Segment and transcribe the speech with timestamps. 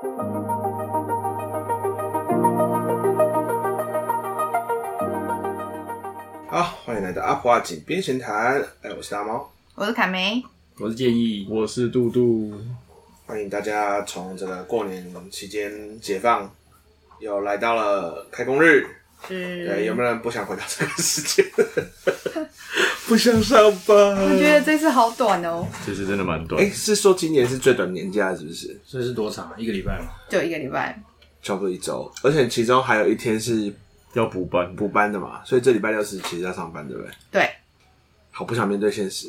[0.00, 0.06] 好，
[6.84, 8.62] 欢迎来到阿普阿井边闲谈。
[8.82, 10.40] 哎，我是大猫，我是凯梅，
[10.78, 12.54] 我是建议，我是杜杜。
[13.26, 16.48] 欢迎大家从这个过年期间解放，
[17.18, 18.86] 又来到了开工日。
[19.26, 19.66] 是。
[19.66, 21.44] 对，有没有人不想回到这个时间？
[23.08, 23.96] 不想上班。
[24.16, 25.66] 我觉得这次好短哦。
[25.84, 26.62] 这次真的蛮短。
[26.62, 28.78] 哎，是说今年是最短年假，是不是？
[28.84, 29.52] 所以是多长？
[29.56, 30.06] 一个礼拜吗？
[30.28, 31.02] 就一个礼拜，
[31.42, 32.12] 差不多一周。
[32.22, 33.74] 而且其中还有一天是。
[34.14, 37.12] 要补班，补班的嘛，所以这礼拜六是其实要上班，对不对？
[37.30, 37.50] 对。
[38.30, 39.28] 好不想面对现实。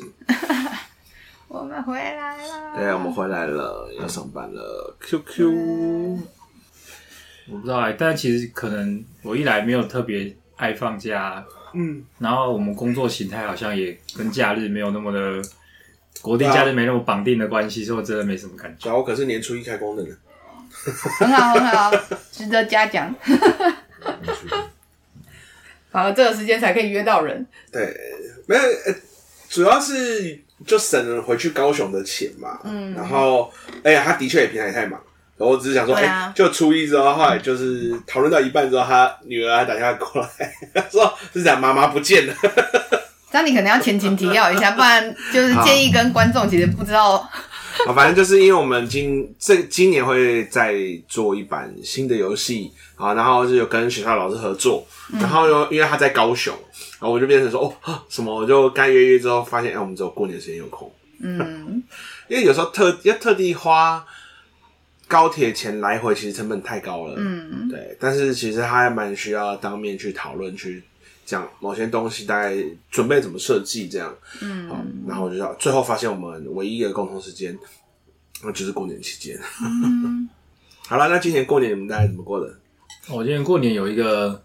[1.48, 2.74] 我们回来了。
[2.74, 4.96] 对，我们回来了，要上班了。
[5.00, 6.18] QQ，
[7.50, 15.42] 我不知道哎，但其实可能我一来没有特别爱放假，嗯，然后我们工作形态好像也跟假日没有那么的
[16.22, 18.94] 国定假日没那么绑定的关系，所以我真的没什么感觉。
[18.94, 20.16] 我可是年初一开工的呢。
[20.72, 21.90] 很好，很好，
[22.30, 23.14] 值得嘉奖。
[25.90, 27.44] 反而这个时间才可以约到人。
[27.72, 27.92] 对，
[28.46, 28.62] 没有，
[29.48, 32.60] 主要是就省了回去高雄的钱嘛。
[32.62, 32.94] 嗯。
[32.94, 35.02] 然后，哎呀，他的确也平常也太忙。
[35.40, 42.34] 然后我只是想说，哎、啊欸，就初一之后，后来就是讨论到一半之后，他女儿还打电话过来，说是讲妈妈不见了。
[43.32, 47.12] 这样你可能要前情提要一下，不然就是建议跟观众其实不知道。
[47.86, 50.74] 啊，反正就是因为我们今这今年会再
[51.08, 52.70] 做一版新的游戏。
[52.96, 54.86] 啊，然后就有跟学校老师合作，
[55.18, 56.54] 然后又因为他在高雄，
[57.00, 60.92] 然后我就变成说哦，什么我就该约约之后发现，哎，我们只有过年时间有空。
[61.22, 61.82] 嗯，
[62.28, 64.04] 因为有时候特要特地花
[65.10, 67.16] 高铁钱来回，其实成本太高了。
[67.18, 67.96] 嗯，对。
[67.98, 70.80] 但是其实他还蛮需要当面去讨论，去
[71.26, 72.56] 讲某些东西，大概
[72.92, 74.16] 准备怎么设计这样。
[74.40, 77.58] 嗯，好，然后我就要最后发现我们唯一的共同时间，
[78.44, 79.36] 那就是过年期间。
[79.60, 80.28] 嗯，
[80.86, 82.54] 好了，那今年过年你们大概怎么过的？
[83.08, 84.40] 我今年过年有一个，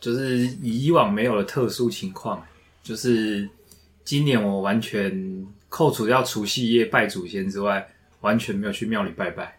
[0.00, 2.42] 就是以往没有的特殊情况，
[2.82, 3.46] 就是
[4.04, 7.86] 今年我完全扣除掉除夕夜拜祖先之外，
[8.22, 9.55] 完全没有去庙里拜拜，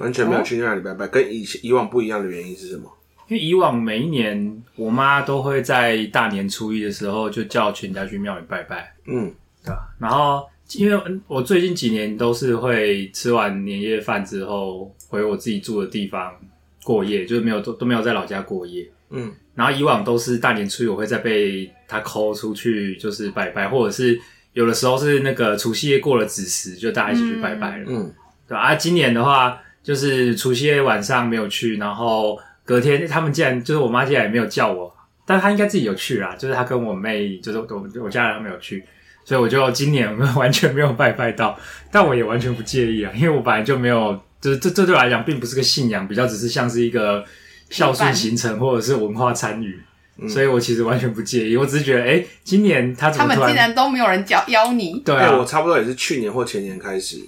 [0.00, 1.06] 完全没有去那里拜拜。
[1.08, 2.90] 跟以前以往不一样的原因是什么？
[3.28, 9.32] 因为以往每一年我妈都会在大年初一的时候就叫全家去庙里拜拜，嗯，
[9.64, 9.88] 对吧？
[9.98, 10.44] 然后
[10.74, 16.34] 因为我最近几年都是会吃完年夜饭之后回我自己住的地方。
[16.82, 24.18] 过夜就是没有都都没有在老家过夜，嗯，然后以往都是大年初一我会再被他 call 出去，就是拜拜，或者是
[24.54, 28.10] 有的时候是那个除夕夜过了子时，就大家一起去拜拜了，嗯，
[28.48, 28.60] 对吧？
[28.60, 34.94] 啊，今年的话就是除夕夜晚上没有去，然后隔天他们竟然就是我妈竟然也没有叫我，
[35.26, 37.66] 但她应该自己有去啦，就是她跟我妹就是我
[38.02, 38.84] 我家人没有去，
[39.24, 41.58] 所以我就今年完全没有拜拜到，
[41.90, 44.20] 但我也完全不介意啊，因为我本来就没有。
[44.40, 47.22] 就是这这对我来讲并不是个信仰，比较只是像是一个
[47.68, 49.78] 孝顺行程或者是文化参与，
[50.16, 51.58] 嗯、所以我其实完全不介意。
[51.58, 54.98] 我只是觉得，哎、欸，今年他他们竟然都没有人邀邀你？
[55.00, 57.18] 对、啊欸，我差不多也是去年或前年开始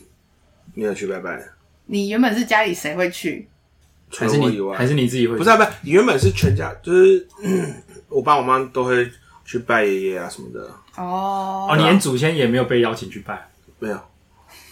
[0.73, 1.39] 没有去拜拜。
[1.93, 3.47] 你原本是家里谁会去？
[4.17, 5.39] 还是你还是你自己会去？
[5.39, 7.29] 不是、啊，不是，你原本是全家，就是
[8.09, 9.07] 我爸我妈都会
[9.45, 10.61] 去拜爷爷啊什么的。
[10.97, 13.47] 哦哦，你连祖先也没有被邀请去拜？
[13.79, 14.01] 没有。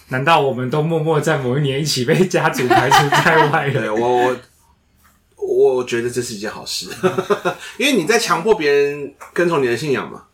[0.08, 3.72] 难道我们都默默在某一年一起被家族排除在外了？
[3.80, 4.36] 对，我
[5.36, 6.88] 我我觉得这是一件好事，
[7.76, 10.24] 因为你在强迫别人跟从你的信仰嘛。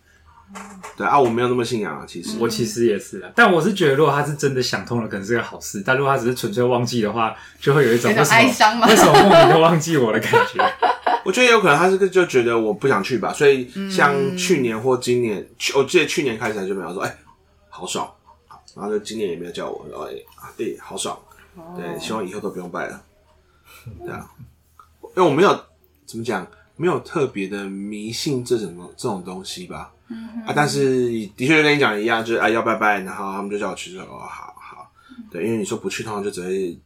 [0.97, 8.87] 对啊，我没有那么信仰啊，其实我其实也是啊，但我是觉得，如果他是真的想通了，可能是个好事；但如果他只是纯粹忘记的话，就会有一种为什么哀伤吗？
[8.89, 10.65] 为什么莫名的忘记我的感觉？
[11.25, 17.17] 我觉得有可能他是个就觉得我不想去吧，所以像去年或今年，嗯、我记得去年开始就没有说，哎、欸，
[17.69, 18.11] 好爽。
[18.75, 20.12] 然后就今年也没有叫我，然后哎，
[20.55, 21.19] 对，好爽，
[21.75, 23.03] 对，希望以后都不用拜了，
[24.05, 24.29] 对啊，
[25.17, 25.59] 因为我没有
[26.05, 34.91] 怎么讲，没有特别的迷信这种这种东西吧，嗯、啊，但是的确就跟你讲的一样，就是啊要拜拜，然后他们就叫我去，说哦好好，
[35.31, 36.78] 对，因为你说不去，通常就只会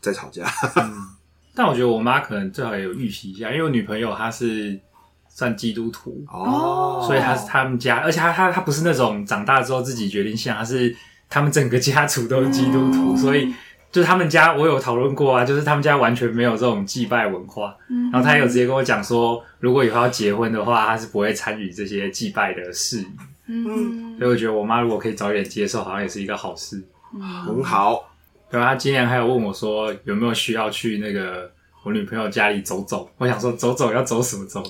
[0.00, 0.44] 再吵架。
[0.76, 0.92] 嗯、
[1.54, 4.80] 但我觉得我妈可能最好也有预习一下，因为我女朋友她是
[5.28, 10.96] 算基督徒哦，所以她是他们家，而且她她她不是那种长大之后自己决定信仰，她是。
[11.26, 13.52] 他们整个家族都是基督徒，嗯、所以
[13.94, 17.76] 就是他们家，我有讨论过啊，就是他们家完全没有这种祭拜文化。
[17.88, 23.06] 嗯、然后他也有直接跟我讲说，如果以后要结婚的话，他是不会参与这些祭拜的事宜。
[23.46, 26.82] 嗯，所以我觉得我妈如果可以早一点接受，好像也是一个好事。
[27.14, 28.10] 嗯、很好。
[28.50, 31.48] 对啊，他今年还有问我说，有没有需要去那个
[31.84, 33.08] 我女朋友家里走走？
[33.16, 34.60] 我想说，走走要走什么走？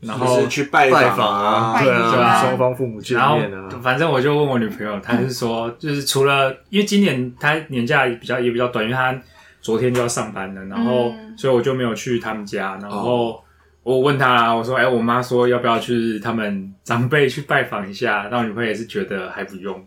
[0.00, 3.68] 然后去拜访啊，对啊，双方父母见面啊。
[3.82, 9.18] 反正我就问我女朋友，她是说， 就是除了因为今年她年假比较也比较短，因为她
[9.60, 12.78] 昨天就要上班了，然后、嗯、所以我就没有去他们家。
[12.80, 13.42] 然后
[13.82, 19.84] 我问她，我说：“哎、欸，我妈说要不要去他们长辈去拜访一下？”那我女朋友也是觉得还不用，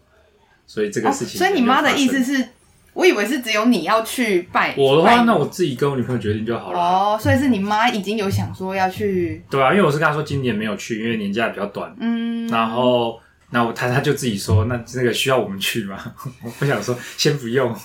[0.66, 1.40] 所以这个事情、哦。
[1.40, 2.46] 所以你妈的意思是，
[2.94, 4.74] 我以为是只有你要去拜。
[4.78, 6.80] 我的话，那我自己跟我女朋友决定就好了。
[6.80, 9.44] 哦，所以是你妈已经有想说要去。
[9.50, 11.96] 对啊，因为我是跟她说今年没有去，因为年假比较短。
[12.00, 13.20] 嗯，然后。
[13.52, 15.98] 那我她她就自己说，那这个需要我们去吗？
[16.46, 17.76] 我不想说，先不用。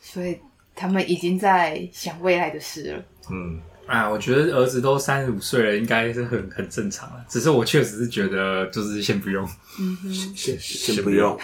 [0.00, 0.38] 所以
[0.76, 3.02] 他们已经在想未来的事了。
[3.28, 3.58] 嗯，
[3.88, 7.16] 啊，我觉得儿子都三十五岁了，应该是很很正常了。
[7.28, 9.44] 只是我确实是觉得，就是先不用。
[9.80, 11.36] 嗯哼，先先先不用。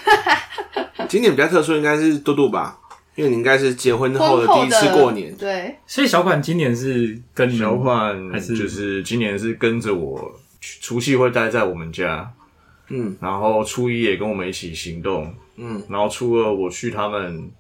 [1.09, 2.79] 今年比较特殊，应该是杜杜吧，
[3.15, 5.35] 因为你应该是结婚后的第一次过年。
[5.37, 8.57] 对，所以小款今年是跟你小款还是？
[8.57, 12.33] 就是今年是跟着我，除夕会待在我们家。
[12.91, 17.51] 嗯，然后初一也跟我们一起行动，嗯，然后初二我去他们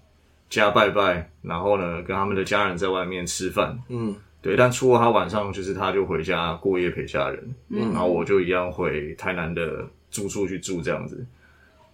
[0.50, 11.26] 家拜拜，然后呢跟他们的家人在外面吃饭，嗯，对，但初二他晚上就是他就回家过夜陪家人，嗯，然后我就一样回台南的住处去住这样子，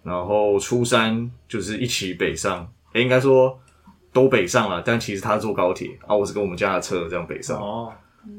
[0.03, 3.59] 然后初三就是一起北上，诶应该说
[4.13, 7.91] 都北上了，但其实他坐高铁啊，我是跟我们家的车这样北上哦。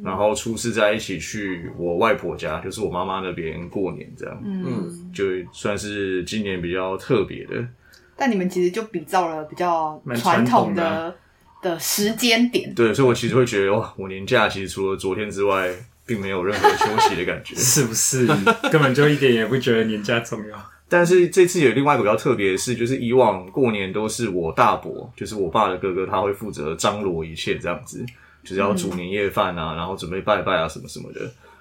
[0.05, 7.67] 然后初四在一起去我外婆家，就是我妈妈那边过年，这样，嗯，就算是今年比较特别的。
[8.15, 11.17] 但你们其实就比照了比较传统的传统的，
[11.63, 15.69] 的时间点，对，所以我其实会觉得，哇，我年假其实除了昨天之外，
[16.07, 18.25] 并没有任何休息的感觉， 是不是？
[18.71, 20.57] 根本就一点也不觉得年假重要。
[20.93, 28.05] 但是这次有另外一个比较特别的事，就是以往过年都是我大伯，就是我爸的哥哥，他会负责张罗一切这样子。
[28.45, 31.21] 就是要煮年夜饭啊，然后准备拜拜啊，什么什么的。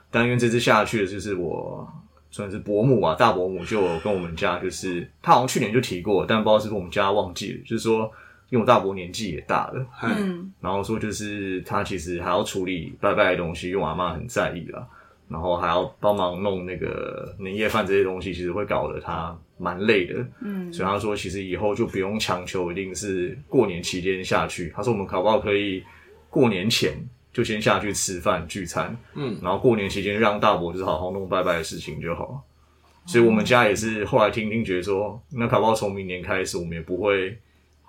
[0.10, 1.88] 但因为这次下去的就是我
[2.32, 7.60] 算是伯母啊，大伯母就跟我们家，就是他好像去年就提过，但不知道是不是我们家忘记了。
[7.64, 8.12] 就是说，
[8.50, 14.84] 因为我大伯年纪也大了，嗯，然后说就是他其实还要处理拜拜的东西，因为我阿妈很在意啦，
[15.32, 24.72] 然后还要帮忙弄那个年夜饭这些东西，其实会搞得他蛮累的，嗯，所以他说其实以后就不用强求一定是过年期间下去。
[24.76, 25.84] 他说我们搞不好可以。
[26.34, 26.94] 过年前
[27.34, 32.42] 就先下去吃饭聚餐，嗯，然后过年期间让大伯就是好好弄拜拜的事情就好。
[33.06, 37.38] 所以我们家也是后来听听觉得说，那搞不好从明年开始，我们也不会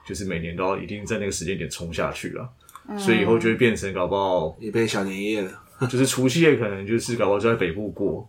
[0.05, 2.53] 就是每年都要一定在那个时间点冲下去了。
[2.89, 8.29] 嗯，所以以后就会变成搞不好也变小年夜了，就是除夕夜可能就是搞不好就在北部过，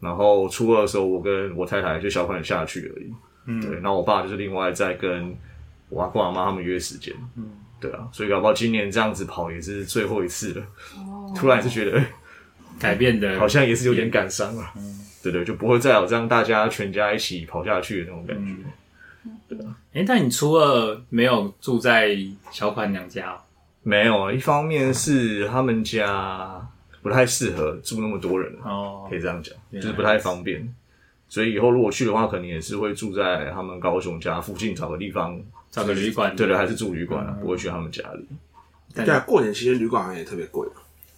[0.00, 3.12] 然后初二的时候我跟我太太就小款下去而已，
[3.46, 5.36] 嗯，对，然后我爸就是另外在跟
[5.88, 7.50] 我阿公阿妈他们约时间，嗯。
[7.80, 10.66] 对啊，所以搞不好今年这样子跑也是最后一次了。
[10.96, 12.02] 哦，突然是觉得
[12.76, 14.72] 改变的，好像也是有点感伤了。
[14.76, 18.52] 嗯，对对，就不会再有这样大家全家一起跑下去的那种感觉。
[19.26, 22.18] 嗯、对啊，哎，但你初二没有住在
[22.50, 23.38] 小款娘家？
[23.84, 26.60] 没有啊，一方面是他们家
[27.08, 30.68] 不太适合住那么多人哦，可以这样讲，就是不太方便。
[31.28, 35.40] 所以以后如果去的话，可能也是会住在他们高雄家附近找个地方。
[35.70, 38.26] 找个旅馆，对对，还是住旅馆啊，不会去他们家里。
[38.94, 40.66] 对啊，过年期间旅馆好像也特别贵。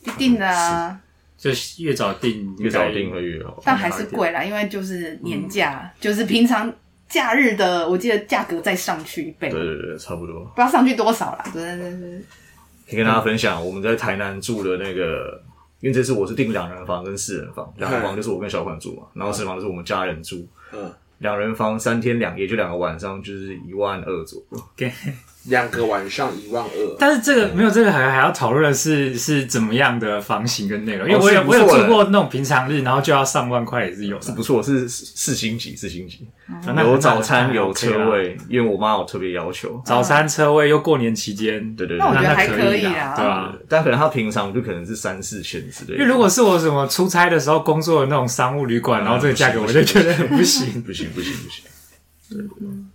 [0.05, 1.01] 一定的啊，
[1.39, 3.63] 就越早订越早订会越好。
[3.65, 6.71] 但还是贵啦，因为就是年假，就是平常
[7.09, 9.49] 假日的，我记得价格再上去一倍。
[9.51, 10.41] 对对对，差不多。
[10.47, 12.21] 不知道上去多少啦，对对对。
[12.89, 15.41] 可以跟大家分享，我们在台南住的那个，
[15.81, 20.47] 因为这次我是订两人房跟四人房，两人房就是我跟小款住嘛，然后四人房就是我们家人住。
[20.73, 20.91] 嗯。
[21.19, 24.59] 两人房三天两夜，就两个晚上，就是一万二左右。
[25.45, 36.29] 两个晚上一万二，但是这个没有这个还还要讨论的是是怎么样的房型跟内容，因为我有我有住过那种平常日，然后就要上万块也是有，是不错，是四星级四星级，
[36.77, 43.55] 有早餐有车位，因为我妈有特别要求，早餐车位又过年期间，对对对，那我觉得还可以啊，对吧？
[43.67, 51.65] 但可能他平常就可能是三四千之类的，因为如果是我什么出差的时候工作的那种商务旅馆，然后这个价格我就觉得很不行，不行不行不行，
[52.29, 52.45] 对，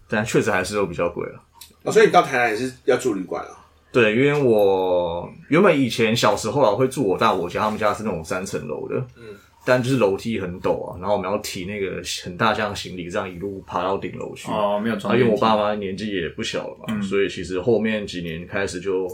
[0.07, 1.41] 但确实还是都比较贵了。
[1.85, 3.63] 哦，所以你到台南也是要住旅馆啊？
[3.91, 9.23] 对，因为我原本以前小时候啊会住我大我家，他们家是那种三层楼的，嗯，
[9.63, 14.51] 但就是楼梯很陡啊，然后我们要提那个很大箱行李，这样一路爬到顶楼去。
[14.51, 15.17] 哦，没有装。
[15.17, 19.09] 因为我爸妈年纪也不小了嘛，嗯，所以其实后面几年开始就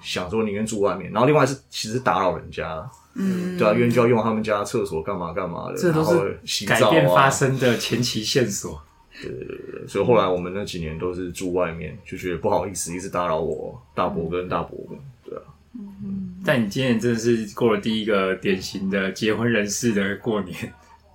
[0.00, 8.80] 想说宁愿住外面，然后另外是其实打扰人家，嗯，对啊，因为就要用他们家厕所干嘛干嘛的，这都是改变发生的前期线索。
[9.22, 15.42] 对对对，所以后来我们那几年都是住外面，就觉得不好意思一直打扰我大伯跟大伯们，对啊。
[15.74, 20.56] 嗯，但你今年真的是过了第一个典型的结婚人士的过年，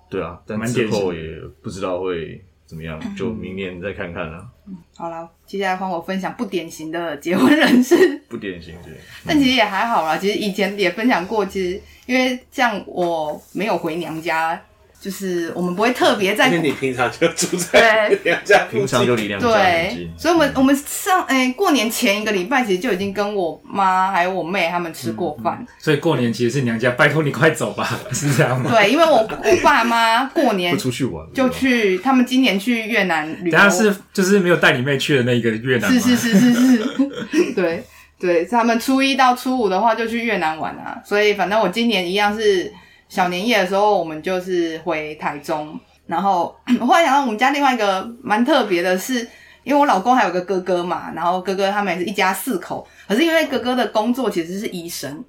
[0.08, 4.48] 对啊，但之后也不知道会怎么样， 就明年再看看了。
[4.96, 7.96] 好了，接下来换我分享不典型的结婚人士。
[8.28, 8.92] 不典型对，
[9.26, 10.16] 但其实也还好啦。
[10.16, 14.60] 其实以前也分享过，其实因为像我没有回娘家。
[15.00, 19.98] 就是我们不会特别在，因为你平常就住在娘家，平常就离娘家很近。
[19.98, 25.66] 对，所以我们我们上哎、欸、过年前一个礼拜，其实就已经跟我妈还有我妹他们吃过饭、嗯。
[25.78, 28.70] 所以过年其实是娘家，拜托你快走吧， 是这样吗？
[28.72, 33.52] 对，因为我我爸妈过年出去玩，就去他们今年去越南旅游。
[33.52, 36.00] 等下是就是没有带你妹去的那一个越南吗？
[36.00, 37.84] 是是是是是， 对
[38.18, 42.72] 对，他们初一到初五的话就去越南玩啊，所以反正我今年一样是。
[43.08, 49.20] 小年夜的时候，我们就是回台中，然后 我后来想到我们家另外一个蛮特别的是，
[49.62, 55.24] 因为我老公还有个哥哥嘛，然后哥哥他们也是一家四口，可是因为哥哥的工作其实是医生，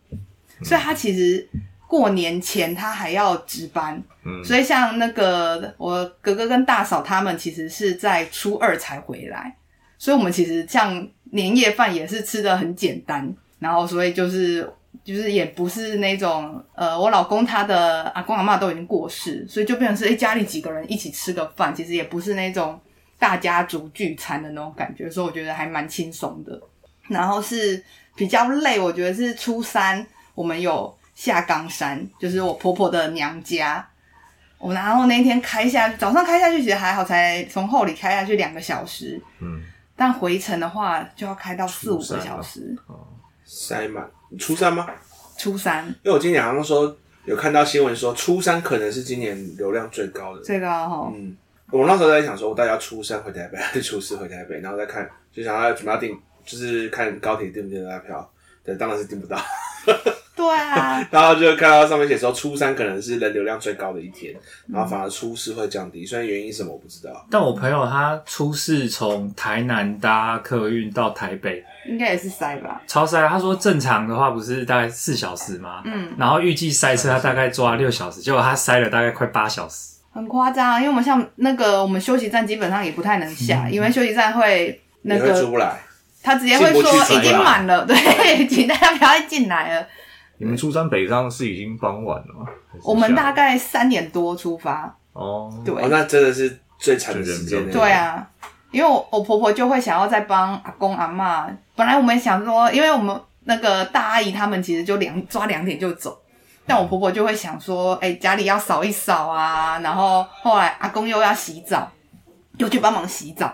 [0.63, 1.48] 所以他其实
[1.88, 4.01] 过年前他还要值班，
[4.43, 9.55] 所以像那个我哥哥跟大嫂他们其实是在初二才回来，
[10.00, 14.67] 所以我们其实像年夜饭也是吃的很简单，然后所以就是。
[15.07, 22.77] 就是也不是那种，呃，我老公他的阿公阿妈都已经过世，所以就变成是诶、欸、家里几个人一起吃个饭，其实也不是那种
[23.17, 26.61] 大家族聚餐的那种感觉，所以我觉得还蛮轻松的。
[27.07, 27.81] 然后是
[28.17, 33.87] 比较累，我觉得是初三我们有下冈山，就是我婆婆的娘家。
[34.59, 39.61] 我然后那天开下早上开下去其实还好，才从后里开下去两个小时，嗯，
[39.95, 43.07] 但回程的话就要开到四五个小时，哦，
[43.48, 44.08] 塞满。
[44.38, 44.86] 初三吗？
[45.38, 51.12] 初三，因为我今年好像说有看到新闻说初三可能是今年流量最高的，最高哈。
[51.16, 51.36] 嗯，
[51.72, 58.32] 我那时候在想说，我大家初三回台北还是初四回台北，然后再看，就想要准备要订，就是看高铁订不订得到票。
[58.66, 59.38] 对，当然是订不到。
[60.38, 64.36] 对啊， 然后就看到上面写说初三可能是人流量最高的一天，
[64.72, 67.25] 然后反而初四会降低，虽然原因什么我不知道。
[67.32, 72.79] 但我朋友他初四从台南搭客运到台北，应该也是塞吧？
[72.86, 73.27] 超塞！
[73.27, 75.82] 他说正常的话不是大概四小时吗？
[75.86, 80.77] 嗯，然后预计塞车他大概抓六小时，结果他塞了大概快八小时，很夸张。
[80.77, 85.79] 因为我们像那个我们休息站基本上也不太能下，嗯、因为休息站会那个出不来，
[86.22, 86.82] 他直接会说
[87.20, 89.88] 已经满了，对，请大家不要再进来了。
[90.38, 92.48] 你们出山北上是已经傍晚了吗？
[92.84, 94.96] 我们大概三点多出发。
[95.13, 97.72] 哦，对，哦，那真的是最长的时间。
[97.72, 98.27] 对啊，
[98.70, 101.50] 因为我我婆婆就会想要再帮阿公阿妈。
[101.75, 106.15] 本来我们想说，因为我们那个大阿姨他们其实就两抓两点就走，
[106.67, 109.79] 但我婆婆就会想说，哎、欸，家里要扫一扫啊。
[109.79, 111.91] 然后后来阿公又要洗澡，
[112.58, 113.51] 又去帮忙洗澡。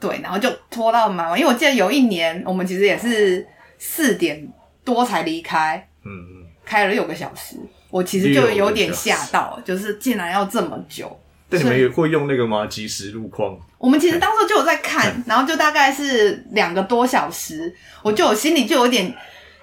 [0.00, 1.38] 对，然后就拖到蛮晚。
[1.38, 3.46] 因为我记得有一年，我们其实也是
[3.78, 4.46] 四点
[4.84, 5.88] 多才离开。
[6.06, 7.56] 嗯嗯，开了六个小时，
[7.90, 11.18] 我其实就有点吓到，就是竟然要这么久。
[11.48, 12.66] 但你们也会用那个吗？
[12.66, 13.56] 即时路况？
[13.78, 17.72] 我们其实当时就有在看，然后就大概是两个多小时，
[18.02, 19.14] 我就我心里就有点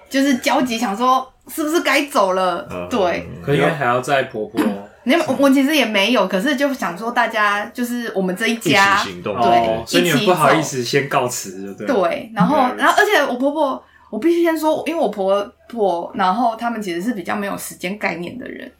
[0.08, 2.66] 就是焦急，想说是不是该走了？
[2.70, 4.62] 嗯、对，可因为还要再婆婆。
[5.02, 13.84] 你我我其实也没有，可是就想说大家就是我们这一家一起行动，对，哦、所以你们不好意思先告辞，对对，然后然后而且我婆婆。
[14.14, 18.70] 我必须先说，因为我婆婆，然后他们其实是比较没有时间概念的人，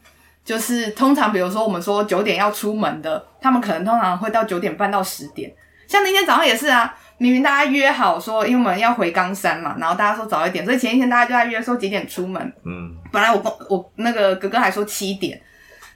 [0.45, 5.53] 就是通常比如说我们说九点要出门的，他们可能通常会到九点半到十点。
[5.89, 12.41] 像那天早上也是啊，明明大家约好说，因为我们要回冈山嘛，然后大家说早一点，所以前一天大家就在约说几点出门。
[12.65, 15.43] 嗯，本来我公我那个哥哥还说七点，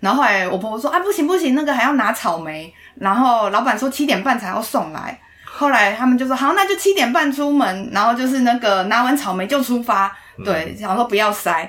[0.01, 5.21] 然后后来我婆婆说啊不行不行，那个还要拿草莓，然后老板说七点半才要送来。
[5.59, 10.17] 后来他们就说好，那就七点半出门，然后就是那个拿完草莓就出发。
[10.45, 11.69] 对，想说不要塞，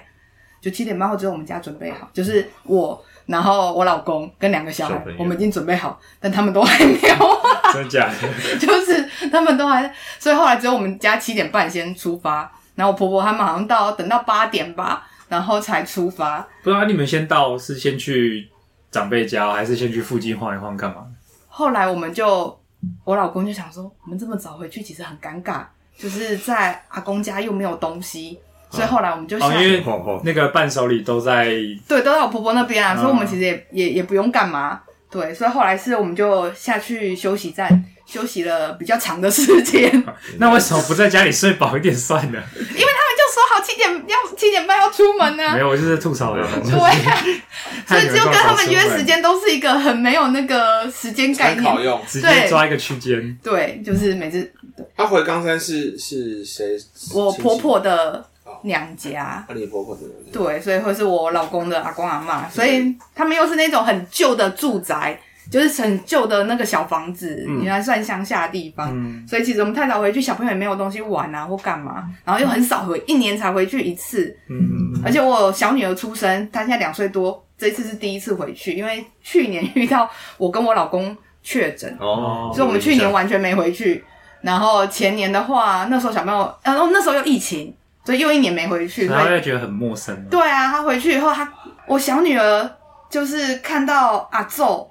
[0.62, 7.42] 就七点半后只有我们家准备好，就是我，然后我老公跟两个小孩，我们已经准备好，但他们都还没有。
[7.74, 8.58] 真的假的？
[8.62, 16.48] 就是他们都还，所以后来只有我们家七点半先出发，然后我婆婆他们好像到等到八点吧，然后才出发。
[16.62, 18.48] 不知道你们先到是先去
[18.92, 21.08] 长辈家，还是先去附近晃一晃干嘛？
[21.48, 22.59] 后来我们就。
[23.04, 25.64] 我老公就想说，我们这么早回去其实很尴尬，
[25.98, 29.84] 就是在阿公家又没有东西，所以后来我们就想，哦，因为
[30.24, 31.46] 那个伴手礼都在，
[31.88, 39.92] 对，都在我婆婆那边啊，所以我们其实也也也不用干嘛，对，所以后来是我们就下去休息站休息了比较长的时间。
[40.40, 42.32] 那为什么不在家里睡饱一点算了？
[42.32, 45.54] 因为他们就说好七点要七点半要出门呢，啊。
[45.54, 46.42] 没有，我就是吐槽的。
[46.42, 47.18] 对啊，
[47.88, 53.38] 所以只有跟他们约时间都是一个很没有那个时间概念，好用，直接抓一个区间。
[53.44, 54.52] 对，就是每次。
[54.96, 56.78] 他回冈山是是谁？
[57.14, 58.26] 我婆婆的
[58.64, 59.46] 娘家。
[59.54, 60.32] 你婆婆的娘家。
[60.32, 65.20] 对，所以会是我老公的阿公阿妈，所以他们又是那种很旧的住宅。
[65.50, 74.36] 就是很旧的那个小房子，原来算乡下的地方，嗯所以其实我们太早回去，小朋友也没有东西玩啊或干嘛，然后又很少回，一年才回去一次。
[74.48, 84.04] 嗯，而且我小女儿出生，她现在两岁多，这一次是第一次回去，因为去年遇到我跟我老公确诊，哦，所以我们去年完全没回去。
[84.42, 87.74] 然后前年的话，那时候小朋友，然后那时候又疫情，
[88.06, 89.08] 所以又一年没回去。
[89.08, 90.16] 然后会觉得很陌生。
[90.30, 91.52] 对啊，他回去以后，他
[91.88, 92.70] 我小女儿
[93.10, 94.88] 就是看到阿祖。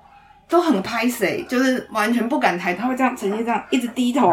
[0.49, 4.33] 都很拍谁，就是完全不敢抬，他会这样呈现这样，一直低头，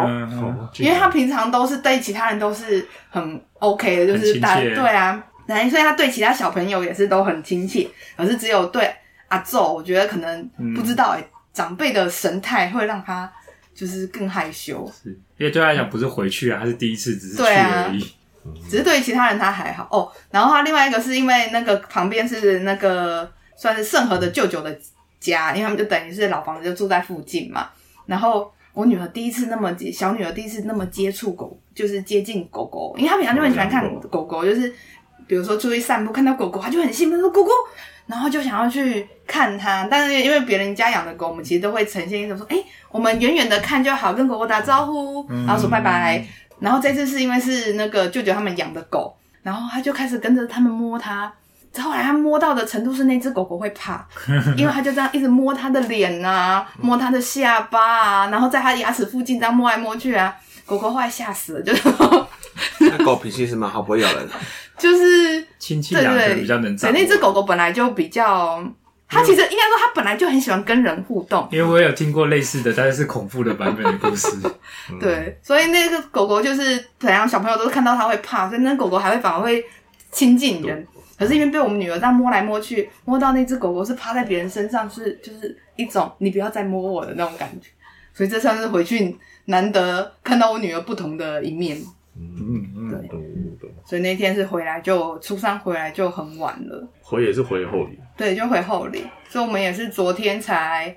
[0.78, 8.90] 因为他平常都是对其他人都是很 OK 的，就是大对啊，对，所以他对其他小朋友也是都很亲切，可是只有对
[9.28, 13.30] 阿祖，我觉得可能不知道哎、欸，嗯、长辈的神态会让他
[13.74, 15.10] 就是更害羞，是。
[15.38, 18.08] 因为对他来讲不是回去啊，他是第一次，只是去而已，啊、
[18.70, 19.86] 只是对于其他人他还好。
[19.92, 20.10] 哦。
[20.32, 24.74] 然后他另外一个是因为那个旁边是那个算是圣和的舅舅的。
[25.26, 27.68] 家，因为他们就等于是老房子，就住在附近嘛。
[28.06, 34.72] 然后我女儿第一次那么接，小女儿第一次那么接触狗，就是接近狗狗，因为她平常就很喜欢看狗狗，就是
[35.26, 37.52] 比如说出去散步看到狗狗，她就很兴奋说狗狗，
[38.06, 39.88] 然后就想要去看它。
[39.90, 42.58] 但是因为别人家养的狗，我们其实都会呈现一种说，哎，
[42.92, 46.18] 我们远远的看就好，跟狗狗打招呼，然后说拜拜。
[46.18, 46.28] 嗯、
[46.60, 51.34] 然后这次是因为是那个舅舅他们养的狗，然后他就开始跟着他们摸它。
[51.82, 54.06] 后来他摸到的程度是那只狗狗会怕，
[54.58, 61.74] 因为他就这样一直摸它的脸啊，摸它的下巴啊，然后在它牙齿附近这样摸来摸去啊，狗狗后来吓死了，就
[62.80, 64.28] 那狗脾气是蛮好，不会咬人。
[64.78, 66.92] 就是亲戚养的比较能长。
[66.92, 68.62] 对，那只狗狗本来就比较，
[69.08, 71.48] 它其实应该说它本来就很喜欢跟人互动。
[71.50, 74.28] 因为我有听过类似的，但是是恐怖的版本的故事。
[75.00, 79.64] 对，所以那个狗狗就是，怎样小朋友都看到它会怕，所以那狗狗还会反而会
[80.12, 80.86] 亲近人。
[81.18, 87.70] 可是因为被我们女儿这样摸来摸去，摸到那只狗狗是趴在别人身上，是就是一种你不要再摸我的那种感觉，
[88.14, 91.78] 所以这算是回去难得看到我女儿不同的一面。
[92.18, 92.90] 嗯嗯，
[93.60, 100.96] 对，所以那天是回来就初三回来就很晚了，回也是回后里，对，就回后里，所以我们也是昨天才，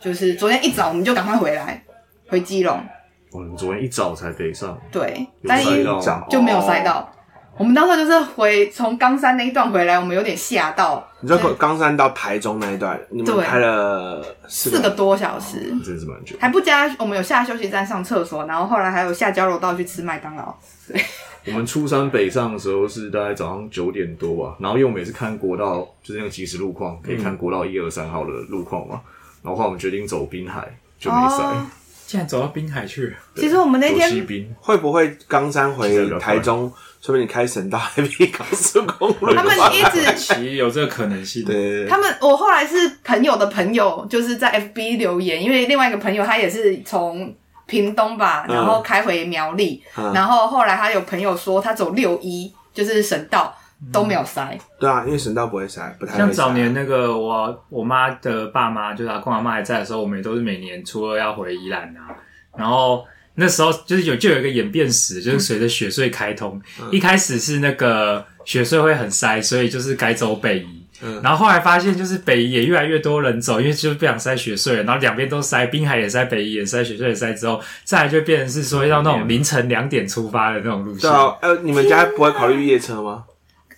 [0.00, 1.84] 就是昨天一早我们就赶快回来
[2.28, 2.82] 回基隆。
[3.30, 7.13] 我们昨天一早才北上，对，但一早就没有塞到。
[7.56, 11.06] 我们当时就是回从冈山那一段回来，我们有点吓到。
[11.20, 16.36] 你知道冈山到台中那一段，你们开了四个，四个多小时，真是蛮久。
[16.40, 20.52] 还不加，我们有下休息站上厕所，然后后来还有下交流道去吃麦当劳。
[20.88, 21.00] 对，
[21.46, 29.00] 我们出山北上的时候是大概早上九点多吧，然后因为我们也是看国道，就是那个即时路况，可以看国道一二三号的路况嘛。
[29.42, 30.66] 然后后来我们决定走滨海，
[30.98, 31.36] 就没塞。
[31.44, 31.66] 哦、
[32.06, 33.14] 竟然走到滨海去。
[33.36, 34.26] 其实我们那天
[34.58, 36.72] 会不会冈山回台中？
[37.04, 39.34] 说不定你开省道还比高速公路。
[39.34, 41.44] 他们一直其实有这个可能性。
[41.44, 47.30] 对，他们我后来是朋友的朋友，就是在 FB 留言，因为另外一个朋友他也是从
[47.66, 53.54] 屏东吧，然后开回苗栗，嗯、然后后来他有朋友说他走六一，就是省道
[53.92, 54.58] 都没有塞。
[54.80, 56.24] 对啊，因为省道不会塞，不太会塞。
[56.24, 62.16] 像早年那个我我妈的爸妈，就是阿公阿妈还在的时候，我们也都是每年初二要回宜兰啊，
[62.56, 63.04] 然后。
[63.36, 81.02] 那时候就是有就有一个演变史，就是随着雪穗开通，嗯、一开始是那个雪穗会很塞，所以就是改走北宜，嗯、然后后来发现就是北宜也越来越多人走，因为就是不想塞雪隧，然后两边都塞，滨海也塞，北宜也塞，雪隧也塞之后，再来就变成是说要那种凌晨两点出发的那种路线。
[81.02, 83.24] 对啊，呃，你们家不会考虑夜车吗？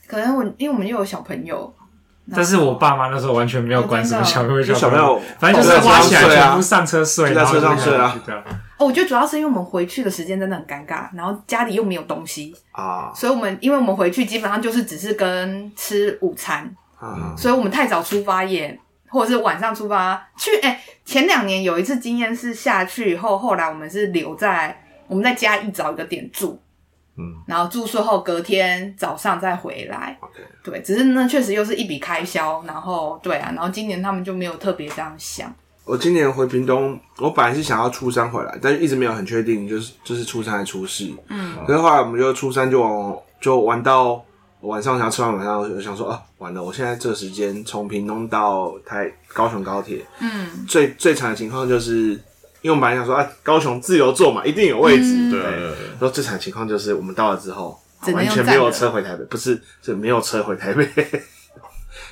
[0.07, 1.73] 可能我因为我们又有小朋友。
[2.35, 8.21] 但是我爸妈那时候完全没有管什么小朋友，小朋友，反正就是花起来全部上车睡，在车上睡啊。
[8.79, 16.71] 哦，我觉得主要是因为我们回去的时间真的很尴尬，然后家里又没有东西啊，所以我们因为我们回去基本上就是只是跟吃午餐，
[17.37, 20.61] 所以我们太早出发也，或者是晚上出发去。
[20.61, 26.61] 哎，前两年有一次经验是下去以后，后来我们是留在我们在家一找一个点住。
[27.19, 30.15] 嗯，然后住宿后隔天早上再回来。
[30.21, 30.71] Okay.
[30.71, 32.63] 对，只是那确实又是一笔开销。
[32.67, 35.51] 然后对啊，然后今年他们就没有特别这样想。
[35.87, 41.09] 我今年回屏东，我本来是想要初三回来，但是一直没有很确定，就是就是初三还是初四。
[41.29, 44.21] 嗯，可是后来我们就初三就就玩到
[44.63, 52.21] 晚上，想要吃完晚上，我就想说啊，完了，我现在这个时间从屏东到台高雄高铁，嗯，最最惨的情况就是。
[52.63, 55.05] 因为我们本来想说啊，高雄自由坐嘛，一定有位置。
[55.05, 57.79] 嗯、对，然后最惨的情况就是我们到了之后，
[58.13, 60.89] 完全没有车回台北，不是，是没有车回台北。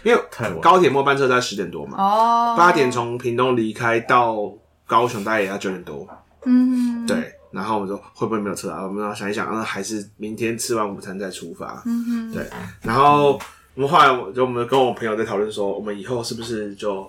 [0.03, 0.21] 因为
[0.61, 4.53] 高铁末班车在十点多嘛，哦，八点从屏东离开到
[4.87, 6.07] 高雄大概也要九点多。
[6.45, 7.33] 嗯，对。
[7.51, 8.83] 然后我们说会不会没有车啊？
[8.83, 11.81] 我们要想一想，那还是明天吃完午餐再出发。
[11.87, 12.45] 嗯哼，对。
[12.83, 13.41] 然后
[13.75, 17.09] 我们后来就我们跟我朋友在讨论说，我们以后是不是就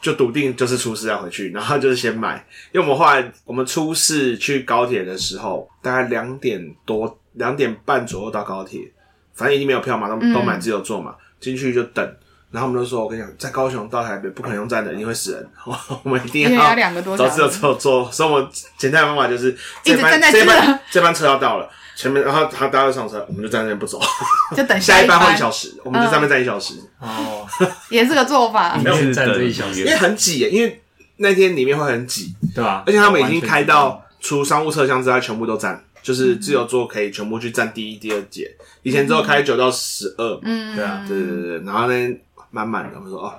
[0.00, 8.92] 就笃定就是出事要回去，然后就是先买，因为我们后来我们出事去高铁的时候，大概两点多两点半左右到高铁，
[9.32, 12.16] 反正已经没有票嘛，都都买自由座嘛，进、嗯、去就等。
[12.50, 15.48] 然后我们就说：“我跟你讲，在高雄到台北不可能用站的，一定会死人。
[16.04, 16.74] 我们一定要
[17.16, 18.12] 找自由座坐。
[18.12, 23.98] 所以我们简单的方法就是这班这班这班车要到了，前面然后他大家上车，我们就站在那边不走，
[24.54, 26.74] 就等下一班后一小时，我们就在那边站一小时。
[27.00, 27.46] 哦，
[27.88, 30.82] 也是个做法， 没有站这一小时，因为很挤，因为
[31.16, 32.82] 那天里面会很挤，对吧？
[32.86, 38.50] 而且他们已经开到除商务车厢之外，全部都站，就是自由座可以全部去占第一、第二节。
[38.82, 42.16] 以前只有开九到十二，嗯，对啊，对对对对，然后呢？
[42.54, 43.32] 满满的，我们说哦，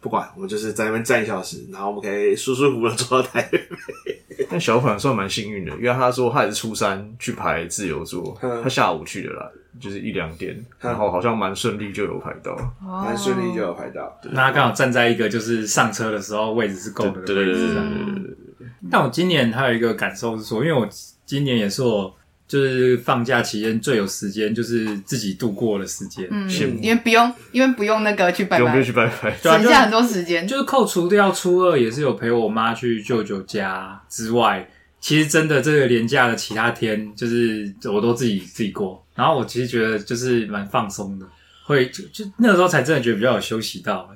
[0.00, 3.60] 不管，我们就是在那边站一小时，然后我们可以舒舒服服的坐到台北。
[4.50, 9.48] 但小款算蛮幸运的，因为他说他也是初三去排自由座，嗯、他下午去的啦，
[9.80, 14.18] 就是一两点，嗯、然后好像蛮顺利就有排到，蛮顺、嗯、利就有排到。
[14.20, 18.14] 对那他刚好站在一个就是上车的时候位置是够的，对对对对对对
[18.58, 18.68] 对。
[18.90, 20.88] 但我今年还有一个感受是说，因为我
[21.26, 22.16] 今年也是我。
[22.48, 26.28] 就是放假期间最有时间，就是自己度过的时间。
[26.30, 26.48] 嗯，
[26.80, 30.46] 因为不用，因为不用那个去拜拜，不用去拜拜，省下很多时间。
[30.46, 39.04] 就是扣除掉初二也是有陪我妈去舅舅家之外，其实真的这个连假的其他天，就是我都自己自己过。
[39.16, 41.26] 然后我其实觉得就是蛮放松的，
[41.64, 44.08] 会就就那个时候才真的觉得比较有休息到。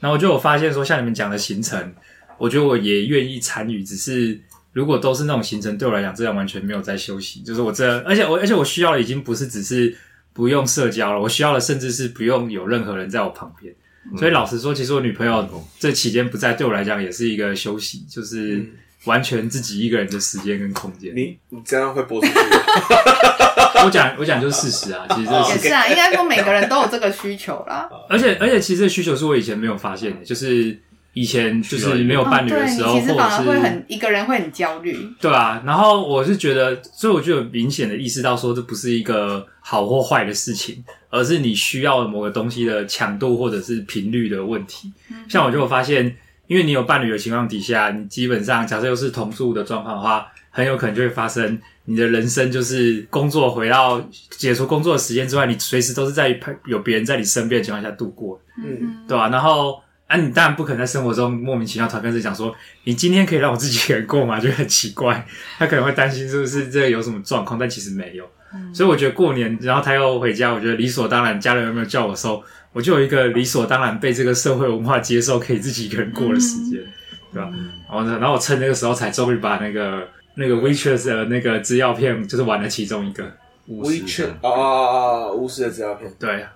[0.00, 1.94] 然后我就有发现说，像你们讲的行程，
[2.38, 4.40] 我觉得我也愿意参与，只是。
[4.76, 7.40] 如果都是那种行程，对我来讲，这样完全没有在休息。
[7.40, 9.96] 就是我这，而且我，而且我需要的已经不是只是
[10.34, 13.74] 不用社交了，我需要的甚至是不用有任何人在我旁边。
[14.12, 15.48] 嗯、所以老实说，其实我女朋友
[15.80, 18.70] 这期间不在，对我来讲也是一个休息，就是
[19.06, 21.16] 完全自己一个人的时间跟空间。
[21.16, 22.34] 你你这样会播出去？
[23.82, 27.88] 我讲我讲就是事实啊，其实这也是啊，应该说每个人都有这个需求啦。
[28.10, 30.78] 而且而且，其实这个需求是我以前没有发现的，就是。
[31.16, 34.94] 以前就是没有伴侣的时候，哦、其实反而会很一个人会很焦虑。
[35.18, 44.92] 对啊，然后我是觉得，所以我就有明显的意识到说，这不是一个好或坏的事情，而是你需要某个东西的强度或者是频率的问题。
[45.10, 46.14] 嗯、像我就发现，
[46.48, 53.98] 因为你有伴侣的情况底下，你基本上假设又是同住的状况的话，很有可能就会发生你的人生就是工作回到
[54.32, 58.38] 解除工作的时间之外，你随时都是在有别人在你身边的情况下度过。
[58.58, 59.28] 嗯，对吧、啊？
[59.30, 59.80] 然后。
[60.06, 64.38] 啊，你当然不可能在生活中莫名其妙突然跟自己讲说，你今天可以让我自己一个人过吗？
[64.40, 65.26] 就很奇怪，
[65.58, 68.24] 他可能会担心是不是这个有什么状况，但其实没有。
[68.54, 72.40] 嗯、所以我觉得过年，然后他又回家，我觉得理所当然，家人有没有叫我收，
[72.72, 76.86] 我就有一个理所当然被这个社会文化接受，可以自己一个人过的时间，嗯、
[77.32, 77.50] 对吧？
[77.90, 83.24] 然后呢，然后我趁那个时候才终于把那个那个 WeChat 的那个资料片，就是玩了其中一个
[83.68, 85.32] WeChat 啊啊啊！
[85.32, 86.46] 巫师的资料片，对。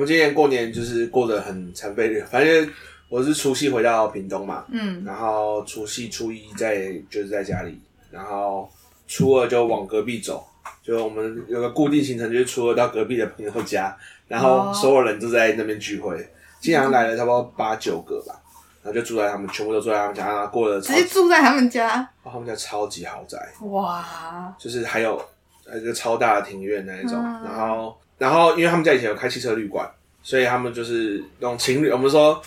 [0.00, 2.66] 我们今年过年就是过得很残废日，反正
[3.10, 7.78] 我是除夕回到屏东嘛，嗯，然后除夕初一在就是在家里，
[8.10, 8.66] 然后
[9.06, 10.42] 初二就往隔壁走，
[10.82, 13.94] 就我们有个固定行程，就是初二到隔壁的朋友家，
[14.26, 16.26] 然后所有人都在那边聚会，
[16.60, 18.40] 经常来了差不多八九个吧，
[18.82, 25.18] 然后就住在他们，全部都住在他们家，然后过了直接住在他们家，哦，他们家超级豪宅，哇，就是还有
[25.68, 27.94] 还有一个超大的庭院那一种，嗯、然后。
[28.20, 29.90] 然后，因为他们家以前有开汽车旅馆，
[30.22, 31.88] 所以他们就是那种情侣。
[31.88, 32.40] 我们说，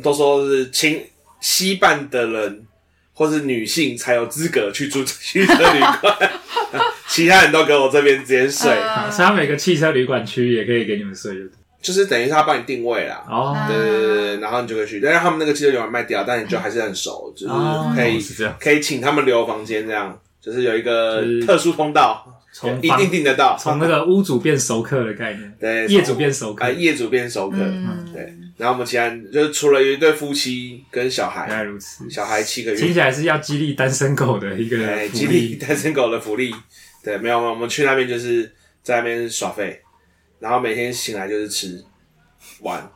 [0.00, 1.02] 都说是情
[1.40, 2.64] 西半的人，
[3.12, 6.16] 或是女性才有资格去住汽车旅馆，
[7.08, 8.70] 其他人都给我这边直接睡。
[8.70, 11.34] Uh, 所以，他每个汽车旅馆区也可以给你们睡，
[11.82, 13.24] 就是等于他帮你定位啦。
[13.28, 13.68] 哦，oh.
[13.68, 15.00] 对对对，然后你就可以去。
[15.00, 17.52] 但是他们那个汽车旅馆卖掉，但你就还是很熟，就是
[17.96, 22.24] 可以、oh, 是这样可以请他们留房间，这样就是有一个特殊通道。
[22.58, 28.32] 从一定订得到，从那个屋主变熟客的概念， 对，业主变熟客，啊，业主变熟客，嗯，对。
[28.56, 36.50] 然后我们其他就是除了一对夫妻跟小孩，原来如此，小孩七个月，听起来是要激励单身狗的一个，对，激励单身狗的福利。
[37.04, 38.50] 对，没有没有，我们去那边就是
[38.82, 39.82] 在那边耍废，
[40.38, 41.84] 然后每天醒来就是吃、
[42.60, 42.90] 玩、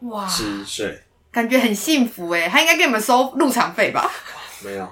[0.00, 0.98] 哇，吃睡，
[1.30, 2.48] 感觉很幸福诶。
[2.48, 4.10] 他应该给你们收入场费吧？
[4.64, 4.90] 没有。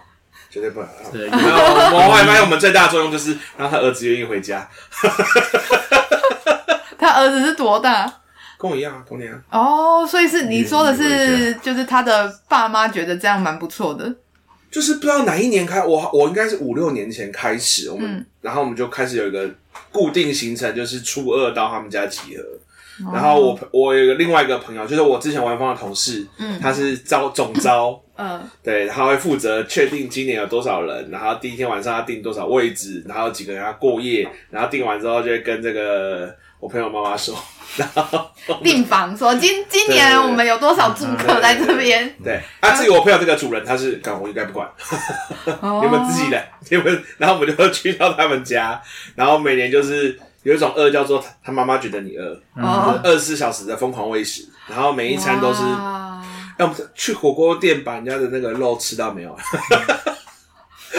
[0.50, 0.88] 绝对不能。
[1.12, 4.68] 对， 没有，我后来发现我们最大的作用就是让他儿子愿意回家。
[6.98, 8.12] 他儿子是多大？
[8.58, 9.40] 跟我一样啊，同年啊。
[9.50, 14.14] 哦，所以是你说的是，就是他的爸妈觉得这样蛮不错的。
[14.70, 19.50] 就是不知道哪一年开，我我应该是五六年前开始，我们、嗯、然后我们就开始有一个
[19.90, 22.44] 固定行程，就是初二到他们家集合。
[23.12, 37.34] 然后我我有个另外一个朋友，就是我之前玩方的同事，嗯，他是招总招， 嗯，对，他会负责确定今年有多少人，然后第一天晚上要订多少位置，然后几个人要过夜，然后订完之后就会跟这个我朋友妈妈说。
[37.76, 38.28] 然后
[38.64, 42.12] 订房说今今年我们有多少住客在这边？
[42.20, 44.68] 对，啊，至于我朋友这个主人，他是，干我应该不管，
[45.80, 48.82] 你们自己的，你们，然后我们就去到他们家，
[49.14, 52.40] 然后每年就是有一种饿叫做他妈妈觉得你饿，
[53.02, 55.62] 二十四小时的疯狂喂食，然后每一餐都是，
[56.58, 59.36] 要不去火锅店把人家的那个肉吃到没有？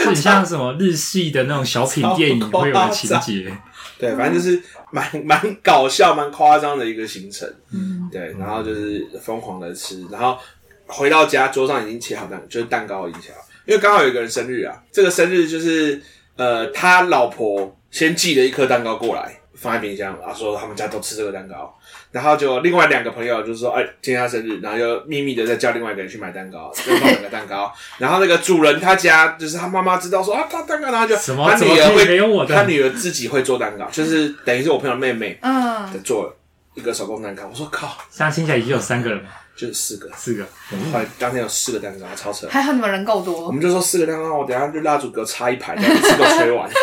[0.04, 3.56] 很像什么日系的那种小品电影会有的情节，
[3.98, 4.62] 对，反正就是。
[4.94, 10.36] 蛮蛮搞笑、蛮夸张的一个行程，嗯，对，然后就是疯狂的吃，然后
[10.84, 15.98] 回到家桌上已经切好蛋，就是蛋糕已经切好，因为刚好有一个人生日啊，这个生日就是
[16.36, 21.76] 呃他老婆先寄了一颗蛋糕过来，放在冰箱，然后说他们家都吃这个蛋糕。
[22.10, 27.72] 然后就另外两个朋友就说：“哎，今天他生日，然后就秘密的再叫另外一个人去买蛋糕， 又放两个蛋糕。
[27.96, 36.36] 然后那个主人他家就是他妈妈知道说啊，他蛋糕，然后就什么他女儿会没有我的他女儿自己会做蛋糕，就是等于是我朋友妹妹嗯做
[36.74, 37.48] 一个手工蛋糕。
[37.50, 40.44] 我说靠，现在听起来已经有三个人了，就是四个，四个。
[40.92, 42.46] 后来当天有四个蛋糕，超扯。
[42.48, 46.70] 还好你们人够多，我们就说四个蛋糕，我等下就蜡烛给我插一排，一次都吹完。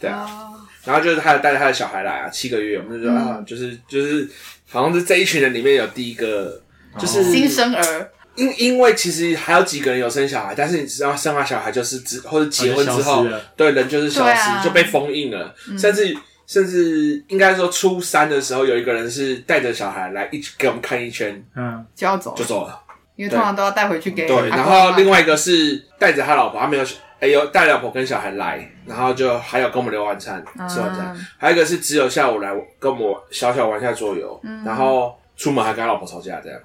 [0.00, 0.50] 对啊。”
[0.84, 4.28] 然后就是他带着他的小孩来啊，七个月，我们就说、嗯、啊，就是就是，
[4.70, 6.60] 好像是这一群人里面有第一个，
[6.98, 8.10] 就是新生儿。
[8.36, 16.14] 因因为其实还有几个人有生小孩，但是你知道生完小孩就是之或者结婚之后，对人就是消失，啊、就被封印了，嗯、甚至
[16.46, 22.80] 甚至应该说初三的时候，有一个人是带着小孩来一起给我们看一圈，嗯，就要走，就走了，
[23.16, 24.48] 因为通常都要带回去给对。
[24.50, 26.84] 然后另外一个是带着他老婆，他没有。
[27.20, 31.10] 哎有带老婆跟小孩来，然后就还有跟我们留晚餐、吃晚餐。
[31.14, 36.60] 嗯、还有一个是只有下午来跟我们小小玩一下桌游，嗯、然后出门还跟他老婆吵架，这样。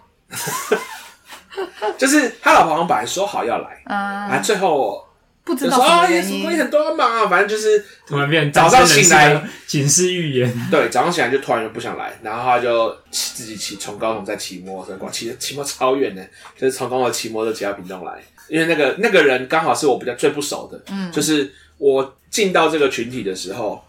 [1.98, 5.02] 就是他老婆好像本来说好要来，啊、嗯，最后
[5.50, 16.24] 不知道什么原因，很多忙啊，反正就是突然变早上醒来警示预言， 对，早上醒来就突然就不想来，然后他就自己骑从高雄再骑摩托车，骑骑摩超远的，
[16.56, 18.14] 就是从高雄骑摩托车骑到屏东来。
[18.48, 23.84] 因为那个那个人刚好是我比较最不熟的，嗯，就是我进到这个群体的时候，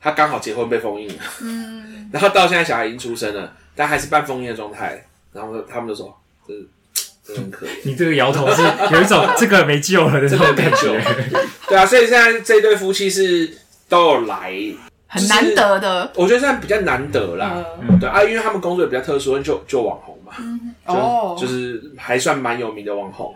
[0.00, 6.12] 他刚好结婚被封印了，嗯，然后到现在小孩已经出生了，但还是半封印的状态，然后他们就说，
[6.46, 6.60] 这这
[7.36, 7.70] 很可怜。
[7.84, 8.62] 你这个摇头是
[8.92, 11.00] 有一种这个没救了的这种感觉，
[11.68, 13.50] 对啊，所以现在这对夫妻是
[13.88, 14.52] 都有来，
[15.06, 23.34] 很难得的，我觉得现在比较难得啦，嗯，对啊，因为他们工作也比较特殊，就就网红嘛，嗯，哦，就是还算蛮有名的网红。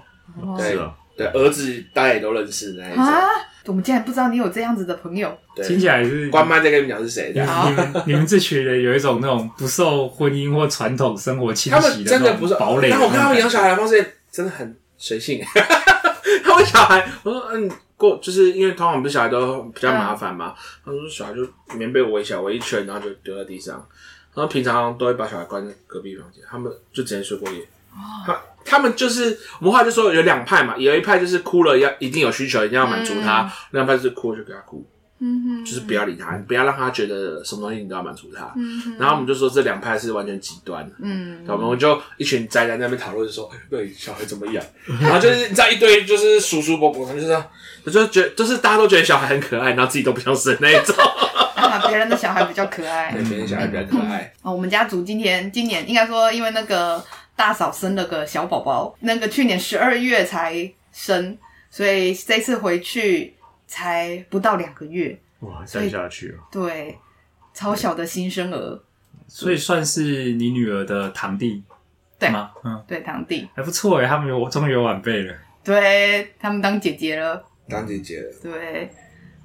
[0.57, 0.77] 对，
[1.17, 3.05] 对，儿子大家也都认识那一种。
[3.05, 3.29] 啊，
[3.67, 5.37] 我们竟然不知道你有这样子的朋友。
[5.63, 7.33] 听起来是关麦在跟你们讲是谁？
[7.35, 12.91] 你们你们这群人有一种那种不受婚姻或传统生活侵袭的，真的不是堡垒。
[12.91, 15.41] 但我看他们养小孩的方式真的很随性。
[16.43, 20.53] 他们小孩，我说嗯，过就是因为通常不是小孩都比较麻烦嘛。
[20.85, 21.47] 他说小孩就
[21.77, 23.77] 棉被围起来围一圈，然后就丢在地上。
[24.35, 27.61] 然后平常都会把小孩关在隔壁房间，他们就直接睡过夜。
[28.27, 34.85] 他他们就是我们话就说有两派嘛，有一派就是哭了要一定有需求，一定要满足他；另一派就是哭了就给他哭，
[35.21, 38.51] 嗯哼，就是不要理他，不要让他觉得什么东西你都要满足他。
[38.57, 40.91] 嗯哼，然后我们就说这两派是完全极端。
[40.99, 44.65] 嗯，我们就一群宅在那边讨论说，哎，对小孩怎么养？
[45.03, 47.45] 然后就是在一堆就是叔叔伯伯，就是
[47.93, 50.97] 就觉就是大家都觉得小孩很可爱，然后自己都不想生那一种。
[51.55, 54.33] 啊，别人的小孩比较可爱，对，别人小孩比较可爱。
[54.41, 57.05] 哦，我们家族今天今年应该说因为那个。
[57.37, 61.37] 大嫂生了个小宝宝，那个去年十二月才生，
[61.69, 63.35] 所以这次回去
[63.67, 66.97] 才不到两个月，哇，生下去了，对，
[67.53, 68.81] 超小的新生儿，
[69.27, 71.65] 所以算是你女儿的堂弟，
[72.21, 72.53] 对吗？
[72.63, 73.49] 嗯，对，堂弟。
[73.57, 78.89] 还不错哎，他们有终于有晚辈了，对他们当姐姐了，当姐姐了，对，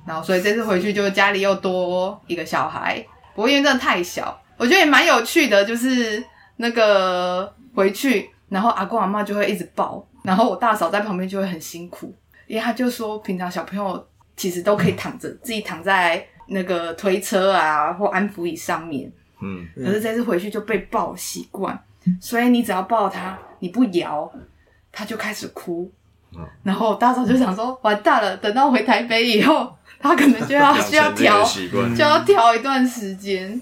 [0.06, 6.23] 然后所以这次回去就家里又多一个小孩，不过因为真的太小，我觉得也蛮有趣的，就是
[6.58, 7.52] 那个。
[7.73, 12.13] 回去，然后阿公阿妈就会一直抱，然后我大嫂在旁边就会很辛苦，
[12.47, 21.79] 因为他就说平常小朋友其实都可以躺着，嗯、自己躺在那个推车啊或安抚椅上面，嗯，可是这次回去就被抱习惯，
[22.19, 24.32] 所以你只要抱他，你不摇，
[24.91, 25.91] 他就开始哭，
[26.36, 31.43] 嗯、然后大嫂就想说完蛋了，等到回台北以后，他可能就要 需要调，
[31.95, 33.62] 就要调一段时间。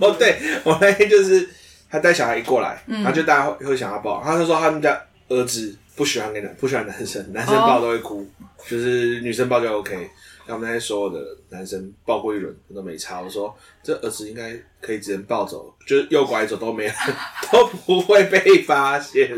[0.00, 1.48] 哦，对，我那天就是。
[1.94, 4.20] 他带小孩一过来，然后就大家会会想要抱。
[4.20, 8.26] 他就说他们家儿子不喜欢给男不喜欢男生，男生抱都会哭，
[8.68, 10.10] 就是女生抱就 OK。
[10.48, 13.20] 我们那些所有的男生抱过一轮都没差。
[13.20, 16.94] 我说这儿子应该可以直接抱走，就是右拐走都没人，
[17.52, 19.30] 都不会被发现。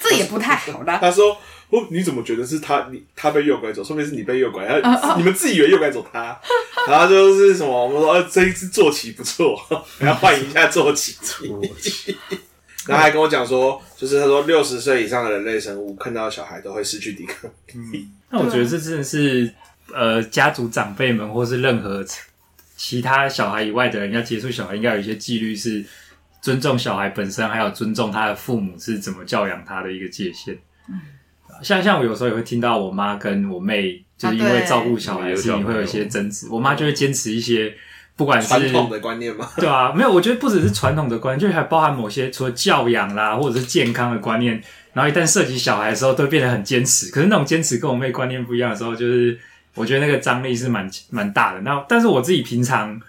[0.00, 0.96] 这也不太好啦。
[1.02, 1.36] 他说
[1.70, 2.88] ：“哦，你怎么觉得是他？
[2.90, 4.66] 你他被诱拐走，说明是你被诱拐。
[4.66, 5.16] 他、uh, uh.
[5.16, 6.38] 你们自己以为诱拐走他，
[6.88, 7.86] 然后就是什么？
[7.86, 9.58] 我们说、啊、这一次坐骑不错，
[10.00, 11.16] 要换一下坐骑。
[12.86, 17.50] 然后还跟我讲说，就是他说六十岁以上的人类生物看到小孩都会失去抵抗
[17.92, 18.08] 力。
[18.30, 19.52] 那我觉得这真的是。”
[19.90, 22.04] 呃，家族长辈们或是任何
[22.76, 25.82] 其他小孩以外的人要接触小孩，应该有一些纪律，是
[26.42, 30.54] 尊重小孩本身，还有尊重他的父母是怎么教养他的一个界限。
[30.90, 31.00] 嗯，
[31.62, 37.74] 像像我有时候也会听到我妈跟我妹，就是因为照顾小孩的事情会有一些争执，我妈就会坚持一些，
[38.16, 47.10] 不管是传统的观念嘛，对啊，没有，我觉得不只是传统的观念，就还包含某些除了教养啦，或者是健康的观念，然后一旦涉及小孩的时候，都变得很坚持。
[47.10, 49.38] 可是那种坚持跟我妹观念不一样的时候，就是。
[49.74, 51.60] 我觉得那个张力是蛮蛮大的。
[51.60, 53.00] 那但是我自己平常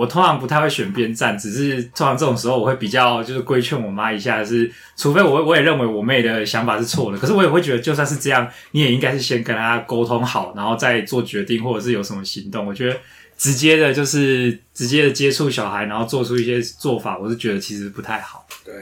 [0.00, 12.66] 我通常不太会选边站，只是通常这种时候我会比较就是规劝我妈一下，是除非我我也认为我妹的想法是错的，可是我也会觉得就算是这样，你也应该是先跟她沟通好，然后再做决定，或者是有什么行动。
[12.66, 12.96] 我觉得
[13.36, 18.46] 直接的就是直接的接触小孩，然后做出一些做法，我是觉得其实不太好。
[18.64, 18.74] 对，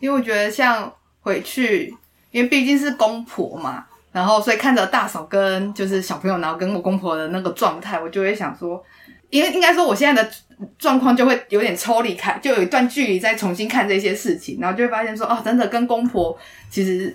[0.00, 1.94] 因为我觉得像回去，
[2.30, 3.86] 因为毕竟是公婆嘛。
[4.12, 8.82] 然后，所以看着大嫂跟就是小朋友，然后跟我公婆的那个状态，我就会想说，
[9.30, 10.30] 因为应该说我现在的
[10.78, 16.36] 状况就会有点抽离开，就有一段距离再重新看这些事情，然后就会发现说，哦，真的跟公婆
[16.70, 17.14] 其实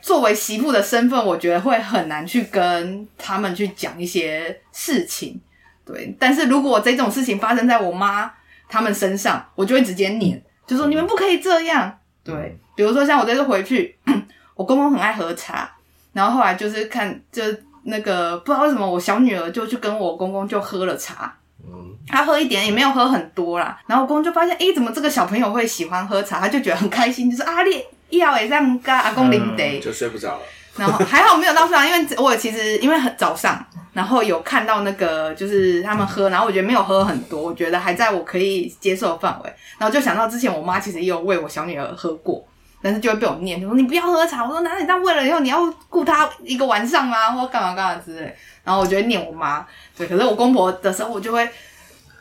[0.00, 5.40] 作为媳妇的身份，我觉得会很难去跟他们去讲一些事情，
[5.84, 6.14] 对。
[6.18, 8.32] 但是如果这种事情发生在我妈
[8.68, 12.58] 他们身上，我就会直接念，就说你们不可以这样，对。
[12.74, 13.96] 比如说像我这次回去，
[14.54, 15.70] 我公公很爱喝茶。
[16.14, 17.42] 然后后来就是看，就
[17.84, 23.78] 那个不知道为什么，我小女儿就去跟我公公就喝了茶，嗯，他喝一点也没有喝很多啦。
[23.86, 26.40] 然后我公公就发现，诶，怎么这个小朋友会喜欢喝茶？
[26.40, 30.42] 他就觉得很开心，就是啊，你要也这样跟阿公啉茶，就睡不着了。
[30.76, 39.52] 然后还好没有到睡着，因为我其实因为很早上，然后有看到那个就是他们喝，然后我觉得没有喝很多，我觉得还在我可以接受的范围。
[39.78, 42.42] 然后就想到之前我妈其实也有喂我小女儿喝过。
[42.82, 44.44] 但是就会被我念，就说你不要喝茶。
[44.44, 44.84] 我说哪里？
[44.86, 47.30] 那为了以后你要顾他一个晚上吗？
[47.30, 48.36] 或干嘛干嘛之类。
[48.64, 49.64] 然后我就会念我妈。
[49.96, 51.48] 对，可是我公婆的时候，我就会，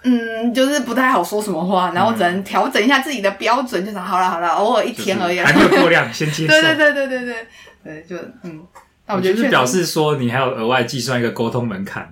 [0.03, 5.39] 嗯，就是不太好说什么话，然后只能调整一下自己的标准，就是好了好了，偶尔一天而已。
[5.39, 6.53] 还没有过量，先接受。
[6.53, 7.47] 对对对对对对
[7.83, 8.63] 对，就嗯。
[9.07, 12.07] 那我觉得就是表示说你还有额外计算一个沟通门槛。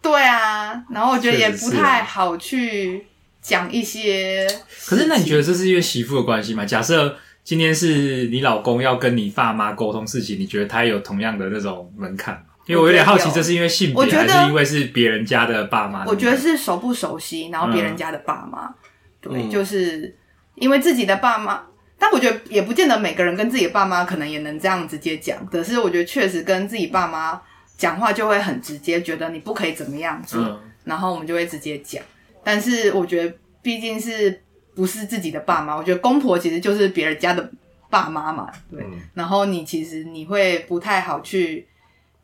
[0.00, 3.06] 对啊，然后我觉得也不太好去
[3.42, 4.46] 讲一些。
[4.86, 6.64] 可是那你觉得这是因为媳妇的关系吗？
[6.64, 7.16] 假设。
[7.44, 12.40] 今天是你老公要跟你爸妈沟通事情，你觉得他有同样的那种门槛？
[12.66, 16.04] 因为我有点好奇，这是因为性别，还是因为是别人家的爸妈？
[16.06, 18.74] 我觉得是熟不熟悉，然后别人家的爸妈，嗯、
[19.20, 20.16] 对，就是
[20.54, 21.60] 因为自己的爸妈。
[21.98, 25.44] 但我觉得也不见得每个人跟自己的爸妈可能也能这样直接讲。
[25.46, 27.40] 可是我觉得确实跟自己爸妈
[27.76, 32.00] 讲话就会很直接，觉得你不可以怎么样子，嗯、然后我们就会直接讲。
[32.44, 34.40] 但是我觉得毕竟是。
[34.74, 37.50] 不是自己的爸妈，我觉得公婆其实就是别人家的
[37.90, 38.82] 爸妈嘛，对。
[38.82, 41.66] 嗯、然后你其实你会不太好去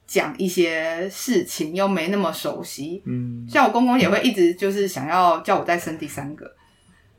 [0.06, 3.02] 讲一些事情，又没那么熟悉。
[3.04, 6.50] 嗯，像我公公也会一直就是想要叫我再生第三个，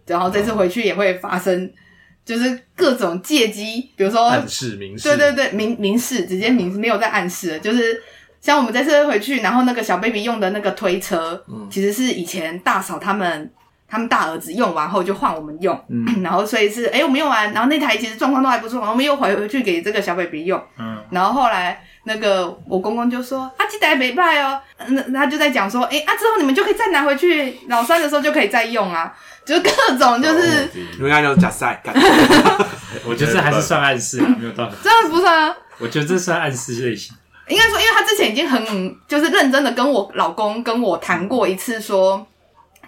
[0.07, 1.71] 然后这次回去也会发生，
[2.25, 8.01] 就是各种借机，比如说暗示、明示，对对对，明明示，直接明示，没有在暗示，就是
[8.41, 13.51] 像我们这次回去，然后那个小 baby 用的那个推车，嗯，其实是以前大嫂他们。
[13.89, 29.11] 他们大儿子用完后就换我们用，嗯、 然后所以是哎、欸、我们用完，然后那台其实状况都还不错，我们又回回去给这个小 baby 用，嗯，然后后来那个我公公就说啊这台没败哦，那他就在讲说哎、欸、啊之后你们就可以再拿回去老三的时候就可以再用啊，
[29.43, 31.81] 就是各种就是因为他有假赛，
[33.07, 37.15] 我觉得这还是算暗示，没有道理，这样不算啊，我觉得这算暗示类型，
[37.47, 42.27] 应该说因为他之前已经很就是认真的跟我老公跟我谈过一次说。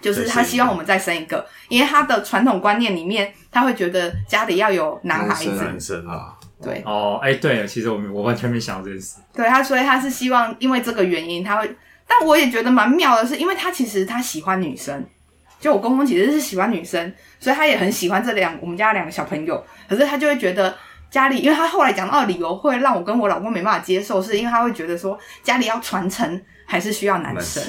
[0.01, 5.51] 就是他希望我们再生一个，因为他的传统观念里面，他会觉得家里要有男孩子。
[5.51, 6.81] 男生啊，对。
[6.85, 9.17] 哦，哎、欸，对，其实我我完全没想到这件事。
[9.33, 11.75] 对他，所以他是希望因为这个原因，他会。
[12.07, 15.01] 但我也觉得蛮妙的是，因为他其实他喜欢女生，
[15.61, 19.63] 就我公公其实是喜欢女生，所以他也很喜欢这两我们家两个小朋友。
[19.87, 20.75] 可是他就会觉得
[21.09, 27.63] 家里，因为他后来讲到的理由会让我跟我老公没办法接受，是因为他会觉得说家里要传承还是需要男生。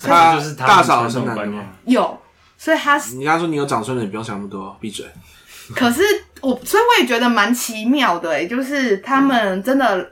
[0.00, 1.64] 他就是他大嫂是男的吗？
[1.84, 2.20] 有，
[2.56, 5.04] 所以他你刚说你有长孙了，你不用想那么多，闭嘴。
[5.74, 6.02] 可是
[6.40, 10.10] 我，所以我也觉得蛮奇妙的，诶就是他们真的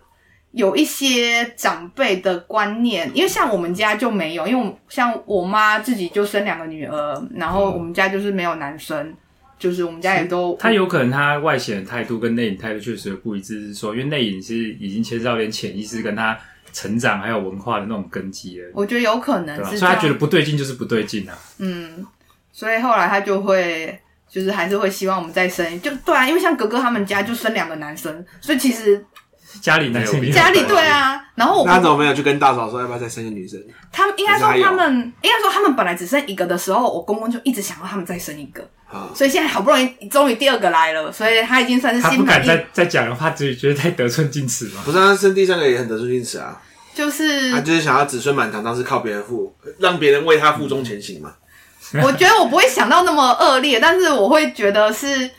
[0.51, 9.15] 有一些长辈的观念，因为像我们家就没有，因为像我妈自己就生两个女儿，然后我们家就是没有男生，
[9.59, 10.55] 就是我们家也都。
[10.61, 16.39] 他有可能他外显的态度跟内隐态度确实不一致，是说因为内隐是已经牵涉到点潜意识跟他
[16.77, 18.71] 成长还有文化的那种根基了。
[18.75, 21.39] 我觉得有可能是，所以他觉得不对劲就是不对劲啊。
[21.57, 22.05] 嗯，
[22.53, 23.99] 所以后来他就会
[24.29, 29.03] 就是还是会希望我们再生，就对啊，因为像哥哥他们家就生两个男生，所以其实。
[29.61, 33.61] 家里男生家里对啊，然后我那怎么没有去跟大嫂说要不要再生个女生？
[33.93, 38.69] 他们应该说他们应该说他们本来只剩一个的时候，我公公就一直想要他们再生一个，
[39.15, 42.27] 所以现在好不容易终于第二个来了，所以他已经算是心满意。
[42.27, 44.83] 他不敢再再讲的话，自己觉得太得寸进尺了。
[44.85, 46.61] 不是，他生第三个也很得寸进尺啊，
[46.95, 51.33] 就是他就是想要子孙满堂，当时靠别人负，让别人为他负重前行嘛。
[52.03, 55.31] 我觉得我不会想到那么恶劣，但是我会觉得是。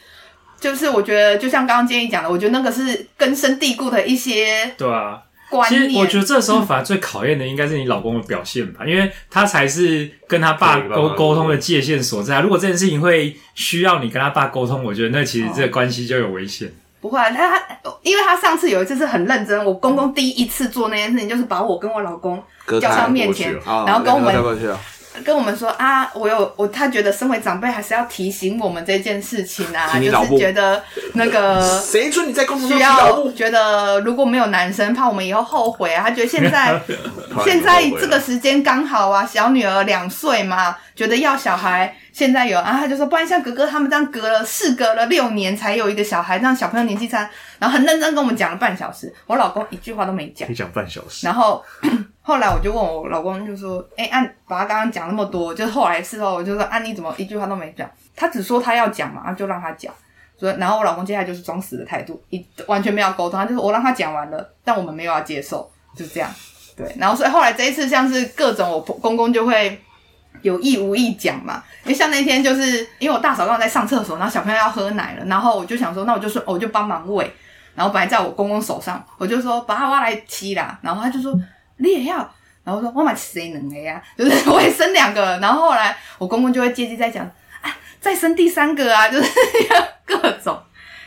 [0.59, 5.83] 就是我觉得，就像刚刚建议讲的，我觉得那个是根深蒂固的一些对啊观念。
[5.83, 12.41] 其实我觉得这时候反而最考验的应该是你老公的表现吧，嗯、因为他才是跟他爸沟沟通的界限所在。
[12.41, 16.71] 如果这件事情会需要你跟他爸沟通，我觉得那其实这个关系就有危险。
[16.99, 22.43] 不会，他他因为他上次有一次是很认真，我公公第一次做那件事情，就是把我跟我老公
[22.81, 24.33] 叫到面前，然后跟我们。
[25.23, 30.81] 跟我们说啊，我有我，他觉得身为长辈还是要提醒我们这件事情啊，就是觉得
[31.13, 36.03] 那个 谁说你在公司需要觉得如果没有男生，怕我们以后后悔啊。
[36.03, 36.79] 他觉得现在
[37.43, 51.63] 现在这个时间刚好啊，小女儿两岁嘛，觉得要小孩现在有啊，他就说不然像哥哥他们这样隔了事隔了六年才有一个小孩，这样小朋友年纪差，然后很认真跟我们讲了半小时，我老公一句话都没讲，你讲半小时，然后。
[52.27, 57.89] 后来我就问我老公，就说：“哎、欸，按把他刚刚讲那么多，就后来事后我就说，啊你怎么一句话都没讲？
[58.17, 59.93] 他只说他要讲嘛，就让他讲。
[60.37, 66.29] 所以，然后我老公接下来就是装死的态度，一完全没有沟通，他就是我让他讲完了，但我们没有要接受，就这样。
[66.75, 69.79] 对， 然后所以后来这一次像是各种我公公就会
[70.41, 77.33] 有意无意讲嘛，因为像那天就是因为我大嫂刚刚在上厕所，然后小朋友要喝奶了，然后我就想说，那我就说我就帮忙喂，
[77.73, 81.33] 然后本来在我公公手上，我就说把他挖来吃啦，然后他就说。
[81.77, 82.17] 你也要，
[82.63, 84.01] 然后说我买谁能的呀？
[84.17, 87.25] 就是我也生两个，然后后来我公公就会借机再讲，
[87.61, 89.31] 啊，再生第三个啊，就是
[90.05, 90.61] 各种，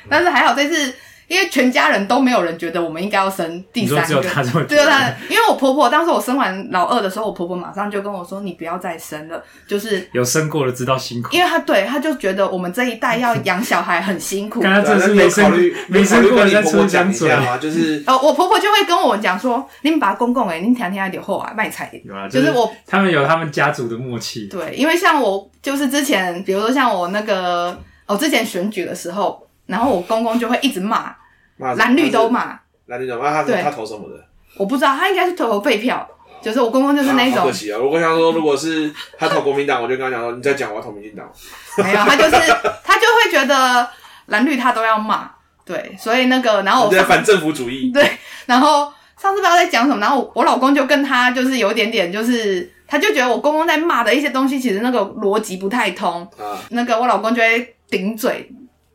[0.08, 0.94] 但是还好这次。
[1.30, 4.66] 因为全家人都没有人觉得我们应该要生第三个，只有他这么觉得。
[4.66, 11.28] 只有他，因为我婆婆当时我生完老二的时候，我婆婆马上就跟我说：“你不要再生了。”就是有生过了知道辛苦。
[11.30, 14.60] 因为她对她就觉得我们这一代要养小孩很辛苦。
[14.60, 15.52] 刚刚这是没生
[15.86, 24.48] 没生过的在出讲嘴啊，就是哦，我婆婆就会跟我讲说：“你们把公公诶，你天天点后啊，卖菜。”有啊，就是我他们有他们家族的默契。
[24.48, 31.14] 对，因为像我就是之前，比如说像我那个我之前选举的时候，然后我公公就会一直骂。
[31.60, 34.24] 蓝绿都骂，蓝绿都骂，他他投什么的？
[34.56, 36.08] 我不知道，他应该是投废票。
[36.42, 37.44] 就是我公公就是那种。
[37.44, 37.76] 可惜啊！
[37.76, 41.30] 如果想说，如果是他投国民党，我就跟他讲说：“你再讲，我要投民进党。”
[41.76, 42.30] 没有，他就是
[42.82, 43.86] 他就会觉得
[44.28, 45.30] 蓝绿他都要骂，
[45.66, 48.10] 对，所以那个然后我在反政府主义， 对，
[48.46, 48.90] 然后
[49.20, 56.56] 上次不知道在讲什么，然后我老公就跟他就是有一点点，就是他就觉得我公公在骂的一些东西，其实那个逻辑不太通啊。
[56.70, 58.50] 那个我老公就会顶嘴。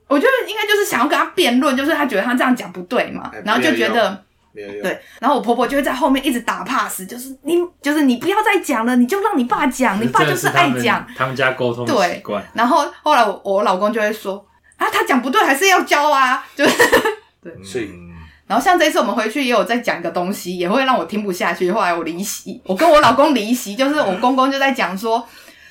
[0.08, 12.22] 我觉得应该就是想要跟他辩论，就是他觉得他这样讲不对嘛，欸、然后就觉得对，然后我婆婆就会在后面一直打 pass，就是你就是你不要再讲了，你就让你爸讲，你爸就是爱讲，他们家沟通对，
[12.54, 14.46] 然后后来我我老公就会说
[14.78, 16.78] 啊，他讲不对还是要教啊，就是
[17.44, 17.90] 对，所以，
[18.48, 25.28] 然后像这次我们回去也有在讲一个东西，也会让我听不下去，后来我离席，我跟我老公离席，就是我公公就在讲说。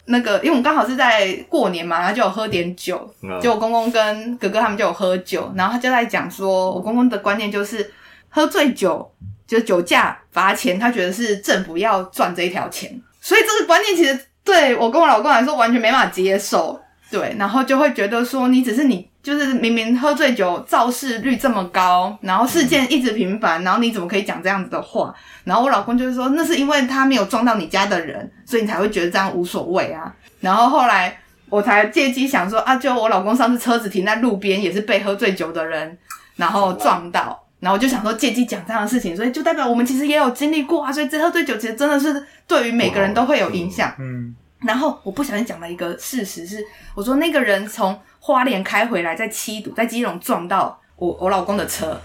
[0.06, 3.08] 那个，因为我们刚好是在过年嘛，然后就有喝点酒，
[3.40, 7.92] 就我公公跟哥哥他们就有喝酒，然后他就在讲说，我公公的观念就是
[8.28, 9.10] 喝醉酒
[9.46, 16.80] 就酒驾罚钱，他觉得是政府要赚这一条钱，所以这个观念其实对我跟我老公来说完全没办法接受，
[17.10, 19.08] 对，然后就会觉得说你只是你。
[19.24, 25.14] 就是明明喝醉酒肇事率这么高，然后事件一直频繁，然后你怎么可以讲这样子的话？
[25.44, 30.14] 然后我老公就是说，那是因为他没有撞到你家的人，所以你才会觉得这样无所谓啊。
[30.40, 31.18] 然后后来
[31.48, 35.96] 我才借机想说啊，就我老公上次车子停在路边，也是被喝醉酒的人
[36.36, 40.92] 然后撞到，然后我就想说借机讲这样的事情，所以就代表我们其实也有经历过啊。
[40.92, 43.90] 所以这喝醉酒其实真的是对于每个人都会有影响。
[43.98, 44.36] 嗯。
[44.60, 47.98] 然后我不小心讲了一个事实是，我说那个人从。
[48.26, 52.00] 花莲开回来，在七堵，在基隆撞到我我老公的车，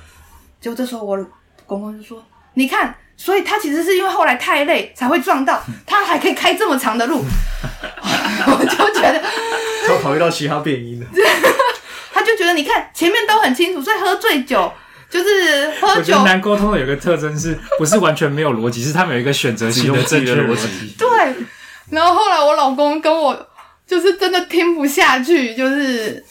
[0.59, 1.17] 结果这时候我
[1.65, 2.21] 公公就说
[2.55, 7.23] ：“你看，所以他其实是因为后来太累才会撞到， 他还可以开这么长的路。”
[8.47, 9.23] 我就觉得，
[9.87, 11.07] 他考虑到其他变因了。
[12.11, 14.69] 他就觉得，你看前面都很清楚，所以喝醉酒
[15.09, 20.95] 就是喝酒我觉得难沟通的有个特征是不是完全没有逻辑，是他们有一个选择性的正确逻辑。
[20.97, 21.35] 对，
[21.89, 23.47] 然后后来我老公跟我
[23.85, 26.23] 就是真的听不下去，就是，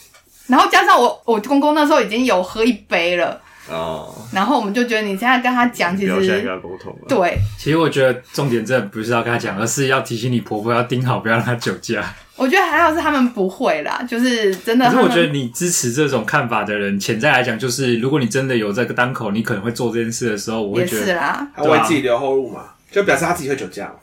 [0.47, 3.41] 然后加上我我公公那时候已经有喝一杯了。
[3.71, 7.07] 哦，然后我们就觉得你现在跟他讲，其实现在跟他沟通了。
[7.07, 12.03] 对，其实我觉得重点真的不是要跟他讲，而是要提醒你婆婆要盯好，不要让他酒驾。
[12.35, 14.89] 我觉得还好是他们不会啦，就是真的。
[14.89, 23.93] 可是我觉得你支持这种看法的人，潜在来讲就是，如果你真的有这个当口，你可能会做这件事的时候，我会觉得，也是啦，他为自己留后路嘛，就表示他自己会酒驾。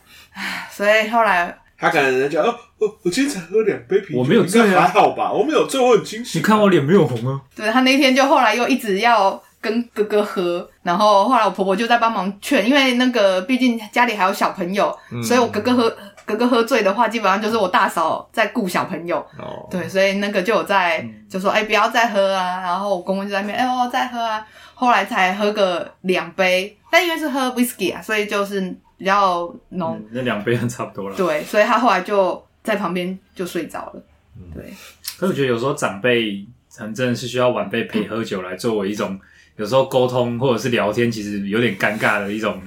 [0.71, 6.41] 所以后来他可能就哦哦，我今天才喝两杯啤酒，我没有醉啊，还好吧，我没有醉，我很清醒。
[6.41, 7.41] 你看我脸没有红啊。
[7.55, 9.43] 对，他那天就后来又一直要。
[9.59, 19.19] 跟哥哥喝，然后后来我婆婆就在帮忙劝，因为那个毕竟家里还有小朋友，嗯、所以我哥哥喝哥哥喝醉的话，基本上就是我大嫂在顾小朋友。
[19.37, 22.61] 哦，对，所以那个就有在、嗯、就说，哎、欸，不要再喝啊。
[22.61, 24.47] 然后我公公就在那边，哎、欸，我再喝啊。
[24.75, 30.07] 后来才喝个两杯，但因为是喝 whisky 啊，所以就是比较浓、嗯。
[30.13, 31.17] 那两杯差不多了。
[31.17, 34.03] 对，所以他后来就在旁边就睡着了。
[34.55, 34.65] 对。
[35.19, 36.45] 可是我觉得有时候长辈
[36.75, 39.19] 很真的是需要晚辈陪喝酒来作为一种。
[39.57, 42.61] 有时候沟通或者是聊天，其实有点尴尬的一种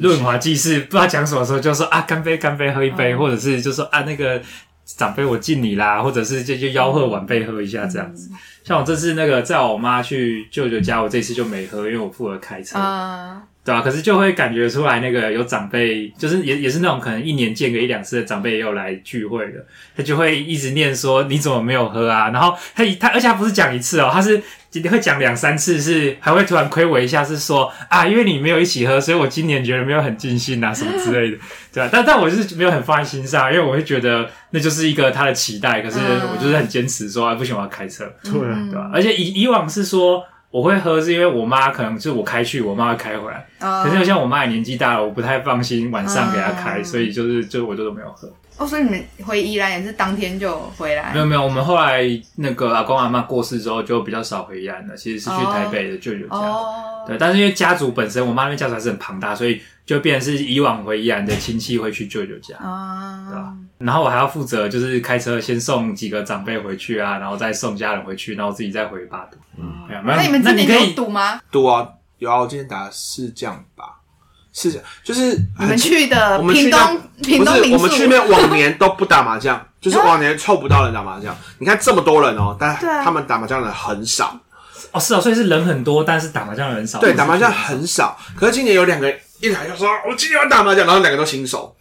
[0.00, 4.40] 润滑剂，是 不知道讲什么时候就说啊，干杯，干杯，喝一杯，嗯、或者是就说啊，那个
[4.86, 8.30] 长辈我敬你啦，或者是就就吆喝晚辈喝一下这样子。
[8.32, 12.78] 嗯、像我这次那个载我妈去舅舅家，我这次就没喝，因为我负责开车。
[12.78, 22.30] 嗯对啊，可是就会感觉出来，那个有长辈，就是也也是那种可能一年见个一两次的长辈，也有来聚会的，他就会一直念说你怎么没有喝啊？
[22.30, 24.40] 然后他他而且他不是讲一次哦，他是
[24.70, 31.38] 今天会讲两三次，是还会突然亏我一下，是说啊，因为你没有一起喝，所以我今年觉得没有很尽兴啊，什么之类的，
[31.74, 38.90] 对啊，但但我就是没有很放在心上，因为我会觉得那就是一个他的期待，可是我就是很坚持说啊，不行，我要开车，对对吧？
[38.94, 40.22] 而且以以往是说。
[40.50, 43.46] 我会喝是因为我妈可能就是我开去，我妈会开回来。
[43.60, 48.32] Uh, 可是像我妈也年纪大了，我不太放心晚上给她开，uh, 所以就是就我就都没有喝。
[48.58, 51.12] 哦，所以你们回宜兰也是当天就回来？
[51.12, 52.02] 没有没有，我们后来
[52.36, 56.36] 那个阿公阿妈过世之后就比较少回宜兰了，其实是去台北的舅舅家。
[56.36, 57.06] Oh.
[57.06, 63.30] 对，但是因为家族本身，我妈那边家族还是很庞大，所以就变成是以往回宜兰的亲戚会去舅舅家，uh.
[63.30, 63.54] 对吧？
[63.78, 69.36] 然后我还要负责就是开车先送几个长辈回去啊，然后再送家人回去，然后自己再回八堵。
[69.56, 70.02] 嗯，没有。
[70.02, 71.40] 那你们今年有赌吗？
[71.52, 73.84] 赌啊，有啊，我今天打四将吧。
[74.52, 81.36] 是这样，就是你们去的屏东，屏东民宿，不是我们去那边往年都不打麻将， 就是往年凑不到人打麻将。
[81.58, 82.74] 你看这么多人哦，但
[83.04, 84.40] 他们打麻将的人很少。
[84.92, 86.98] 哦，是哦，所以是人很多，但是打麻将的人少。
[86.98, 88.18] 对，打麻将很少。
[88.34, 91.74] 可是今年有两个一来就说，我今天要打麻将，然后两个都新手。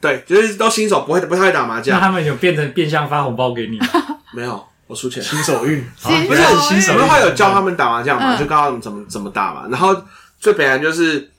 [0.00, 1.98] 对，就是都新手，不会不太会打麻将。
[1.98, 3.86] 那他们有变成变相发红包给你吗？
[4.34, 5.22] 没有，我输钱。
[5.22, 6.92] 新手运，啊不是很新手。
[6.92, 9.66] 我们会有教他们打麻将嘛，就告诉他们怎么怎么打嘛。
[9.70, 9.96] 然后
[10.38, 11.30] 最北岸就是。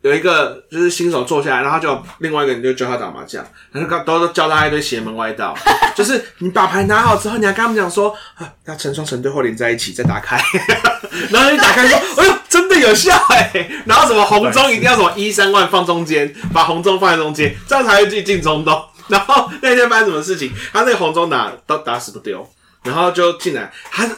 [0.00, 5.52] 有一个就是新手坐下来，然后就另外一个人就教他打麻将，然后都都教他一堆邪门歪道，
[5.92, 10.40] 就是你把牌拿好之后，你还跟他们讲说啊，要成双成对或连在一起再打开，
[11.30, 12.37] 然后一打开说，哎呦，真
[12.80, 18.82] 的有效哎、欸，然后什么红中一定要什么一三万放中间，把红中放在中间，这样才会进进中东。
[19.08, 20.52] 然后那天发生什么事情？
[20.72, 22.48] 他那个红中打都打死不丢，
[22.82, 24.08] 然后就进来，他。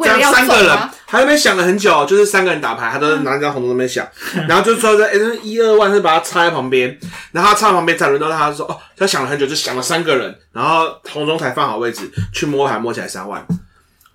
[0.00, 4.06] 这样三个人，他那边想了很久，就是三个人打牌，他都拿一张红中那边想，
[4.46, 6.96] 然后就说在哎，一二万是把它插在旁边，
[7.32, 13.44] 然后他插在旁边，再轮到他，说哦，他想了很久，就想了三个人，然后红中才放好位置，去摸牌摸起来三万。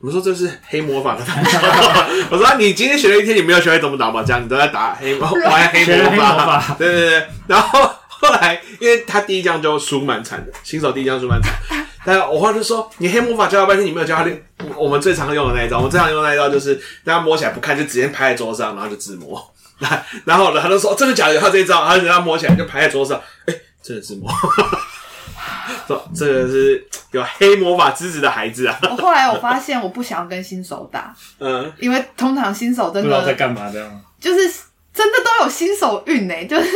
[0.04, 2.06] 我们说这是黑魔法的方法。
[2.30, 6.76] 我说你今天学了一天，你没有学会怎么打麻将，你都在打黑魔玩黑魔法。
[6.78, 11.54] 对对对，然后后来因为他第一将就输蛮惨的，新手第一将输蛮惨。
[12.04, 14.44] 但我后来就说，你黑魔法教了半天，你没有教他练
[14.76, 15.78] 我们最常用的那一招。
[15.78, 16.76] 我们最常用的那一招就是，
[17.06, 19.42] 大家摸起来不看，就直接拍在桌上，然后就自摸。
[20.26, 21.40] 然后呢，他就说真的假的？
[21.40, 24.30] 他这一招，他就让他摸起来就拍在桌上，哎、欸，真的自摸。
[25.88, 28.78] 说这个是有黑魔法之子的孩子啊。
[28.90, 34.40] 我后来我发现，我不想要跟新手打， 嗯，因为通常新手真的不知道在干嘛这样，就是
[34.94, 36.70] 真的都有新手运呢、欸，就是。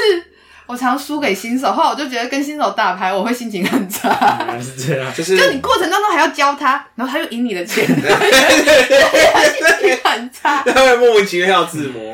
[0.68, 4.10] 我常输给新手，后来我就觉得跟新手打牌，我会心情很差。
[4.40, 10.62] 原来是这样，就是就你过程当中还要教他，然后他又赢你的钱，对心情很差。
[10.64, 12.14] 他会莫名其妙要自摸，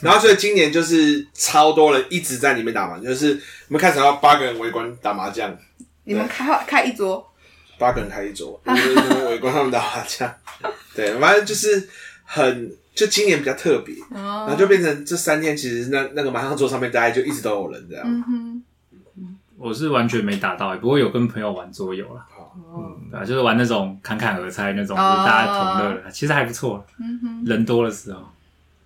[0.00, 5.56] 然后所以今年就是超多人一直在里面打麻将，就是我们开始要八个人围观打麻将。
[6.04, 7.26] 你们开开一桌，
[7.78, 10.32] 八个人开一桌，就是围观他们打麻将。
[10.94, 11.88] 对，反正就是
[12.24, 12.76] 很。
[12.94, 14.20] 就今年比较特别，oh.
[14.20, 18.06] 然后就变成这三天，其实那那个麻将桌上面大家就一直都有人这样。
[18.06, 18.60] Mm hmm.
[19.56, 22.22] 我是完全没打到，不过有跟朋友玩桌游了。
[22.36, 22.48] Oh.
[22.76, 25.10] 嗯，对啊，就是玩那种侃侃而猜那种，oh.
[25.10, 26.84] 就是大家同乐的，其实还不错。
[27.00, 28.20] 嗯哼，人多的时候。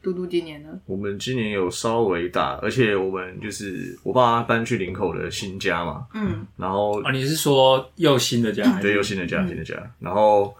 [0.07, 0.69] 嘟嘟今年呢？
[0.87, 8.81] 我们今年有稍微大，而且我们就是我爸搬去林口的新家嘛，嗯，然后啊，你是说又新的家？
[8.81, 9.75] 对，又新的家，新的家。
[9.99, 10.55] 然后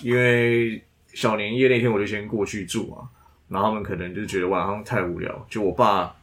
[0.00, 0.80] 因为
[1.12, 3.08] 小年夜那天我就先过去住嘛，
[3.48, 6.14] 然后他们可能就觉得晚上太无聊，就我爸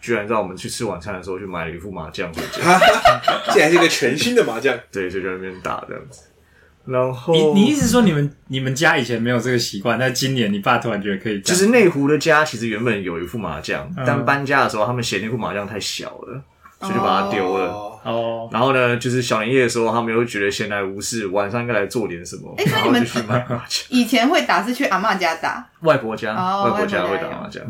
[0.00, 2.78] 居然在我们去吃晚餐的时候去买了一副麻将回家，
[3.50, 6.22] 竟然是一个全新的麻将，对，就在那边打这样子。
[6.86, 11.40] 然后你你意思说你们你们家以前没有这个习惯，但今年你爸突然觉得可以？
[11.40, 16.42] 就是内湖的家其实原本有一副麻将，嗯、但搬家的时候他们嫌那副麻将太小了，
[16.80, 17.70] 所以就把它丢了。
[18.04, 18.50] 哦。
[18.52, 23.86] 然后呢，就是小年夜的时候，他们又觉得闲来无事，晚上应该来做点什么，欸、然后就去买麻将。
[23.88, 27.62] 以前会打是去阿嬷家打，外婆家，哦、外婆家会打麻将。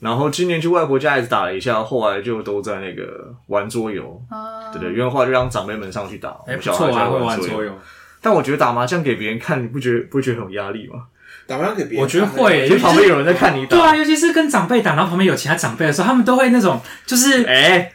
[0.00, 4.22] 然后今年去外婆家也是打了一下，后来就都在那个玩桌游。
[4.30, 4.70] 啊。
[4.72, 7.72] 对对，因为后来就让长辈们上去打，哎、欸，不错啊，会玩桌游。
[8.20, 11.04] 但我觉得打麻将给别人看，你不觉得不觉得很有压力吗？
[11.46, 13.76] 打麻将给别人，我觉得会，因为旁边有人在看你打。
[13.76, 17.92] 对啊，尤其是跟长辈打，然后旁边有其他长辈的时候，他们都会那种，就是哎，欸、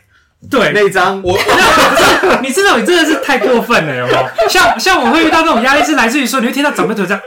[0.50, 1.38] 对那一张，我
[2.42, 4.50] 你知道，你真的是太过分了，有没有？
[4.50, 7.22] 像像我会遇到那种压力，是来自于说，你会听到长辈就这样，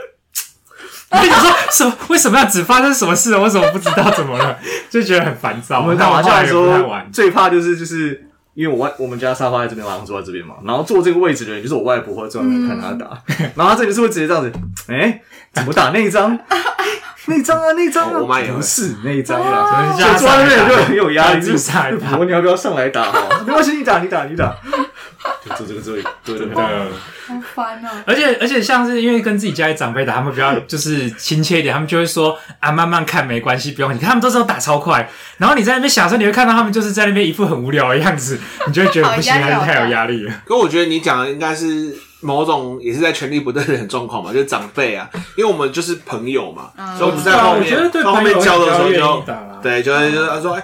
[1.11, 1.93] 你说什么？
[2.09, 3.35] 为什么要只发生什么事？
[3.37, 4.57] 我怎么不知道怎么了？
[4.89, 5.81] 就觉得很烦躁。
[5.81, 8.23] 我们打麻将的时候，最怕就是就是。
[8.57, 14.51] 因为我外我们家沙发在这边，晚上坐在这边嘛，然后坐这个位置的人就是我外婆，会坐在那边看他打，嗯、 然后他这里是会直接这样子，
[14.89, 15.21] 哎、欸，
[15.53, 16.35] 怎么打那一张？
[17.27, 21.71] 那一张啊，那一张啊，我妈也不是那一张啊，就坐在那边就很有压力，就是
[22.17, 23.11] 我你要不要上来打？
[23.45, 24.55] 没关系，你打，你打，你打。
[25.43, 28.03] 就做这个作业， 对对对，好烦啊。
[28.05, 33.93] 而且而且，像是因为跟自己家里长辈打，他们比较就是亲切一点，他们就会说啊，慢慢看没关系，不用。
[33.93, 40.33] 你看他们都是打超快，然后你在那边想说，你会看到他们就是在那边一副很无聊的样子，你就会觉得不行，还是太有压力了。
[40.45, 49.23] 可我觉得你讲的应该是某种也是在权力不对等状况嘛， 就是长辈啊，因为我们就是朋友嘛，所以我们在后面在后面交的时候就
[49.61, 50.63] 对，就会就是他说哎。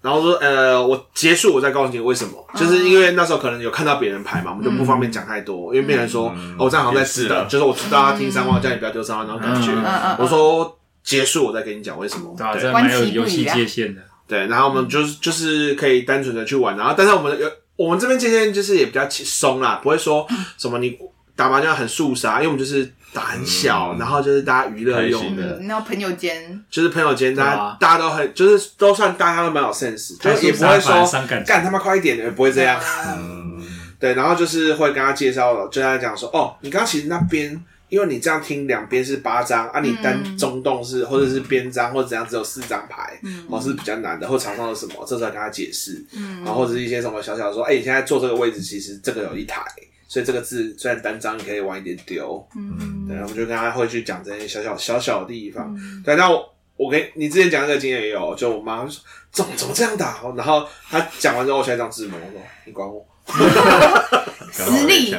[0.00, 9.72] 然后说，呃，我结束，我再告诉你为什么，就是因为那时候可能有看到别人牌嘛，我们就不方便讲太多，因为别人说，哦，我这样好像在试的，就是我知道他听三话，叫你不要丢三话那种感觉。
[10.16, 12.32] 我说结束，我再跟你讲为什么。
[12.38, 14.00] 对，这蛮有游戏界限的。
[14.28, 20.26] 对，然后我们就是就是可以单纯的去玩，然后但是我们有我们这边界限就是也比较松啦，不会说
[20.58, 20.98] 什么你
[21.34, 22.92] 打麻将很肃杀，因为我们就是。
[23.10, 26.62] 打很小，然后就是大家娱乐用的，然后朋友间。
[26.70, 31.10] 就是朋友间，大家大家都很就是都算大家都蛮有 sense，就是也不会说
[31.46, 32.78] 干他妈快一点，也不会这样。
[33.16, 33.62] 嗯，
[33.98, 37.58] 对，然后就是会跟他介绍，就跟他讲说，哦，你刚刚其实那边，
[37.88, 49.62] 因为你这样听两边是八张啊，你单中洞是或者是边张或者怎样只有四张牌，哦是比较难的，或场上的什么，这时候跟他解释，嗯，然后或者是一些什么小小说，哎，你现在坐这个位置，其实这个有一台。
[50.10, 52.42] 所以这个字虽然单张，你可以晚一点丢。
[52.56, 55.70] 嗯，对，我们就跟他会去讲这些小小小小的地方。
[55.76, 56.42] 嗯、对，那我
[56.78, 63.06] 我给你之前讲那个经验也有，就我妈说怎么怎么这样打，然后他讲完之后，我现在讲字母，我说你管我，
[64.50, 65.14] 实力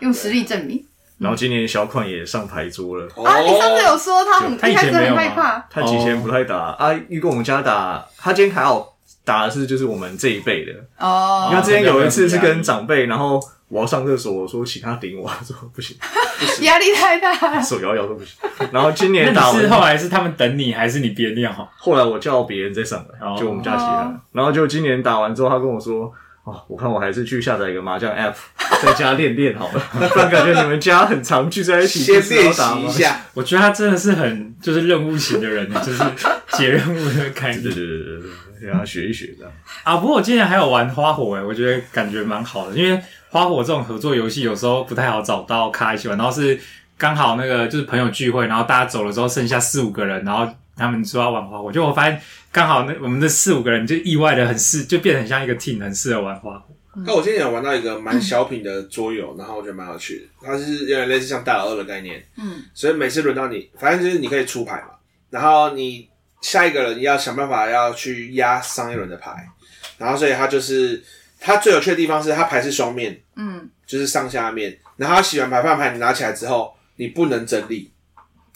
[0.00, 0.84] 用实力证明。
[1.18, 3.40] 然后今年小款也上牌桌了、嗯、啊！
[3.40, 11.48] 你上次有说他很他以前很害怕，他以前不太打、哦、啊，因为跟我们家打，他今天还好打的是就是我们这一辈的哦。
[11.50, 13.40] 因为之前有一次是跟长辈，然后。
[13.68, 15.96] 我要上厕所，我说请他顶我，他说 不行，
[16.60, 18.36] 压力太大，手摇摇都不行。
[18.70, 21.52] 然后今年打完是后来是他们等你，还是你憋尿？
[21.76, 24.20] 后来我叫别人再上来，就我们家其他人。
[24.30, 26.12] 然后就今年打完之后，他跟我说
[26.46, 28.34] ：“哦，我看我还是去下载一个麻将 App，
[28.80, 29.80] 在家练练好了。
[30.10, 36.02] 不然感觉你们家很常聚在一起，先练习一下。”我觉得他真的是很就是任务型的人， 就是
[36.52, 37.60] 解任务的感觉。
[37.62, 38.20] 对对对对
[38.60, 39.52] 对，让他学一学这样。
[39.82, 43.00] 啊，不过我今年还有玩花火诶，我觉得感觉蛮好的，因为。
[43.28, 46.58] 花火这种合作游戏有时候不太好找到咖一起玩，然后是
[46.96, 52.18] 刚好那个就是朋友聚会，然后大家走了之后剩下四五个人，然后他们说要玩花火，就我发现
[52.56, 56.74] 刚好那我们的四五个人就意外的很适，就变得很像一个 team，很适合玩花火。
[57.04, 64.94] 那、嗯、我今天有玩到一个蛮小品的桌游，然后我觉得蛮有趣的，它是有点类似像大老二的概念，嗯，所以每次轮到你，反正就是你可以出牌嘛，
[65.28, 66.08] 然后你
[66.40, 69.46] 下一个人要想办法要去压上一轮的牌，
[69.98, 71.04] 然后所以它就是。
[71.38, 74.76] 它最有趣的地方是它牌是双面，嗯，就是上下面。
[74.96, 77.92] 然后他洗完牌放牌，你拿起来之后，你不能整理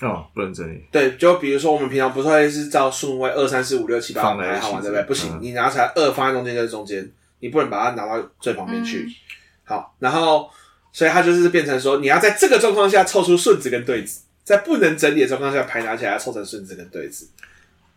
[0.00, 0.82] 哦，不能整理。
[0.90, 5.04] 对，就比如说我们平常不是会是照顺位二三四五六七八排好玩，对不对？
[5.04, 9.06] 不行，你拿起来二放在中间就是中间，你不能把它拿到最旁边去。
[9.64, 10.50] 好，然后
[10.92, 17.28] 所以它就是变成说，你要在这个状况下凑出顺子跟对子，在不能整理的状况下，牌拿起来要凑成顺子跟对子。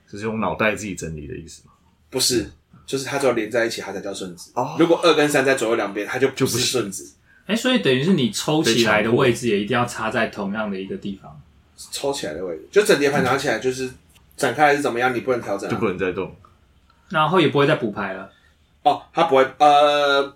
[0.10, 1.72] 这是用脑袋自己整理的意思吗？
[2.10, 2.52] 不是。
[2.86, 4.52] 就是它只有连在一起，它才叫顺子。
[4.56, 7.16] 哦，如果二跟三在左右两边，它就就不是顺子。
[7.46, 11.42] 哎、欸，所以等于是你抽起来的位置也一定要插在同样的一个地方。
[11.92, 13.90] 抽起来的位置，就整叠牌拿起来就是
[14.36, 16.34] 展开还是怎么样，你不能调整、啊，就不能再动。
[17.10, 18.30] 然后也不会再补牌了。
[18.84, 20.36] 哦，他不会，呃，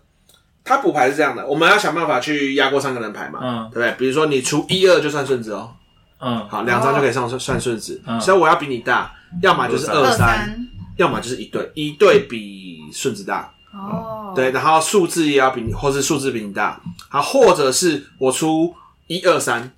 [0.64, 3.96] 他补牌是这样的，我们要想办法去压过三个人牌嘛，嗯，对不对？
[3.98, 5.74] 比如说你出一二就算顺子哦，
[6.20, 10.58] 嗯，好，两张就可以上算算顺子，所以我要比你大，要么就是二三，
[10.98, 16.80] 要么就是一对，一对比顺子大，哦，对，然后数字也要比你，或是数字比你大，
[17.10, 18.74] 好，或者是我出
[19.08, 19.72] 一二三，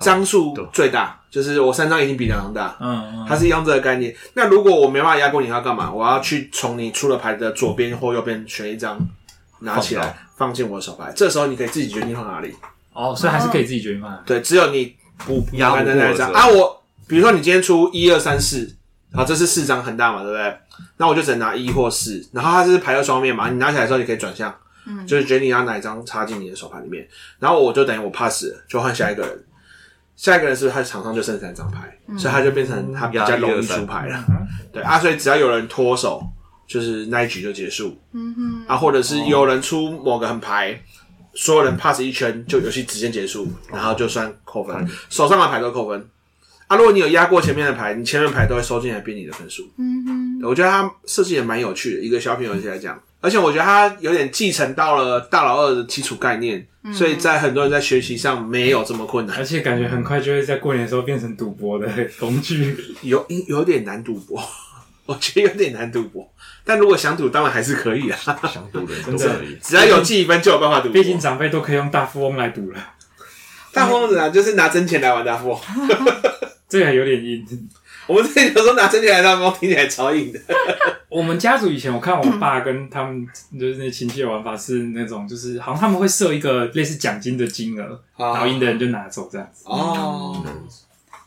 [0.00, 1.16] 张数最大。
[1.30, 4.12] 就是我三张已经比两张大，嗯，嗯，它是一样这个概念。
[4.34, 5.88] 那如果我没办法压过你，要干嘛？
[5.88, 8.98] 我要去从你出了牌的左边或右边选一张，
[9.60, 11.12] 拿起来放进我的手牌。
[11.14, 12.52] 这时候你可以自己决定放哪里。
[12.92, 14.20] 哦，所以还是可以自己决定放。
[14.26, 16.48] 对，只有你不压的那一张啊。
[16.48, 18.68] 我比如说你今天出一二三四，
[19.12, 20.58] 好，这是四张很大嘛，对不对？
[20.96, 24.52] 那我就只能拿一或四，然后它是牌的双面嘛，你拿起来的时候你可以转向，
[24.84, 27.06] 嗯，就是决定你要哪一张插进你的手牌里面。
[27.38, 29.44] 然后我就等于我 pass 了，就换下一个人。
[30.20, 34.22] 下一个人是不是他场上就剩三张牌，嗯、所以他就变成他比较容易出牌了。
[34.28, 36.22] 嗯、 对啊，所以只要有人脱手，
[36.66, 37.98] 就是那一局就结束。
[38.12, 40.78] 嗯哼，啊，或者是有人出某个很牌，
[41.32, 46.06] 所有人 pass 一圈，就游戏直接结束，然后就算扣分，手上的牌都扣分。
[46.66, 49.66] 啊，如果你有压过前面的牌，你前面牌都会收进来变你的分数。
[49.78, 53.00] 嗯哼，我觉得他设计也蛮有趣的，一个小品游戏来讲。
[53.22, 59.36] 而且我觉得他有点继承到了大老二的基础概念，嗯、所以在很多人在学习上没有这么困难。
[59.36, 64.42] 而且感觉很快就会在过年的时候变成赌博的工具，有有点难赌博，
[65.06, 66.26] 我觉得有点难赌博。
[66.64, 68.18] 但如果想赌，当然还是可以啊。
[68.52, 70.90] 想赌的真的可以，只要有记一分就有办法赌。
[70.90, 72.78] 毕竟长辈都可以用大富翁来赌了。
[73.72, 74.28] 大富翁是哪？
[74.28, 75.60] 就是拿真钱来玩大富翁。
[76.68, 77.44] 这个还有点硬。
[78.10, 80.40] 我们之前有时候拿真钱来当猫，听起来超硬的。
[81.08, 89.62] 我们家族以前我看我爸跟他们就是那亲戚的玩法是那种，就是好像他们会设一个类似奖金的金额，然后赢的人就拿走这样子。
[89.66, 90.44] 哦，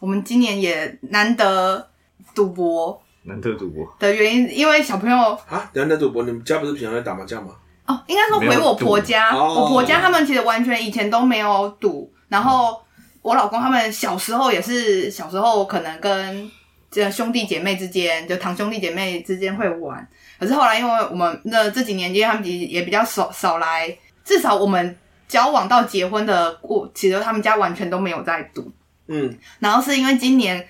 [0.02, 1.88] 我们今年也难得
[2.36, 3.88] 赌博，难得赌博。
[3.98, 5.18] 的原因，因为小朋友
[5.48, 7.52] 啊，难得赌博，你们家不是平常在打麻将吗？
[7.86, 12.78] 哦，应该说回我婆家，我婆家他们其实完全以前都没有赌，然后
[13.22, 16.52] 我老公他们小时候也是小时候可能跟。
[16.94, 20.08] 这兄弟姐妹之间，就堂兄弟姐妹之间会玩，
[20.40, 24.96] 可是后来因为我们那这几年，因为他们也也比较少少来，至少我们
[25.28, 28.72] 交往到结婚的过，其实他们家完全都没有在赌。
[29.08, 30.64] 嗯，然后是因为今年，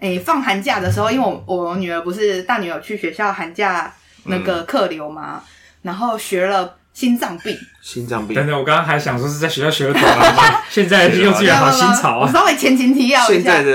[0.00, 3.90] 诶放寒假的时候，因为我我女儿不是大女儿去学校寒假
[4.24, 5.48] 那个客流嘛，嗯、
[5.82, 6.76] 然后学了。
[6.92, 8.34] 心脏病，心脏病。
[8.34, 12.26] 等等，我刚刚还想说是在学校学的多啊， 现在幼稚园好新潮啊！
[12.26, 13.70] 我稍微前情提要一下，现在的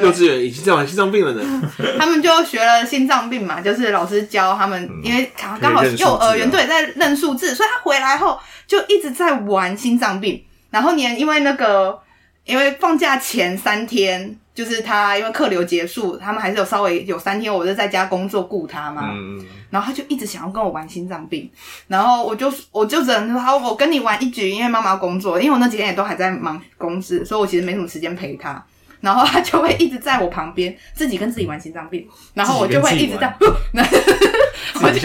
[0.00, 1.70] 幼稚园已经在玩心脏病了呢。
[1.98, 10.42] 他们就学了心脏病嘛，就是老师教他们，因为刚刚好幼儿园对在认数字，所以他回来后就一直在玩心脏病。
[10.70, 12.00] 然后年因为那个，
[12.44, 14.38] 因为放假前三天。
[14.54, 19.10] 就是他，因为客流结束，他们还是有稍微有三天，我就在家工作顾他嘛。
[19.12, 19.44] 嗯。
[19.70, 21.50] 然后他就一直想要跟我玩心脏病，
[21.88, 28.62] 然后我就我就只能说好，我跟你玩一局，因为妈妈要工作，因为我那几天也都还在忙公司，所以我其实没什么时间陪他。
[29.00, 33.46] 然后他就会一直在我旁边，自己跟自己玩心脏病，然后我就会一直在，我
[34.92, 35.00] 就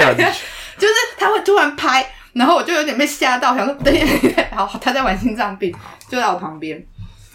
[0.77, 5.73] 就是他会突然拍，然后我就有点被吓到，想说等一下，好，他在玩心脏病，
[6.07, 6.85] 就在我旁边。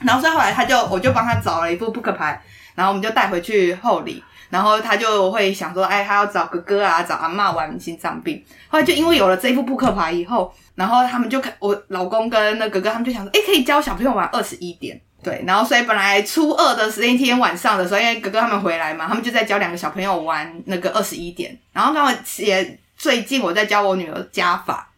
[0.05, 2.41] 然后所以后来他就我就帮他找了一副扑克牌，
[2.75, 8.43] 然后我们就带回去后里，然后他就会想说，哎，他要找哥哥啊，找阿嬷玩心脏病。
[8.69, 15.43] 后来就因为有了这副扑克牌以后，然后他们就看我老公跟那哥哥他们就想说，哎，可以教小朋友玩二十一点，对。
[15.47, 21.57] 然后所以本来初二的那天晚上的时候，因为哥哥他们回来嘛，他们就在教两个小朋友玩那个二十一点。
[21.73, 24.91] 然后刚好也最近我在教我女儿加法，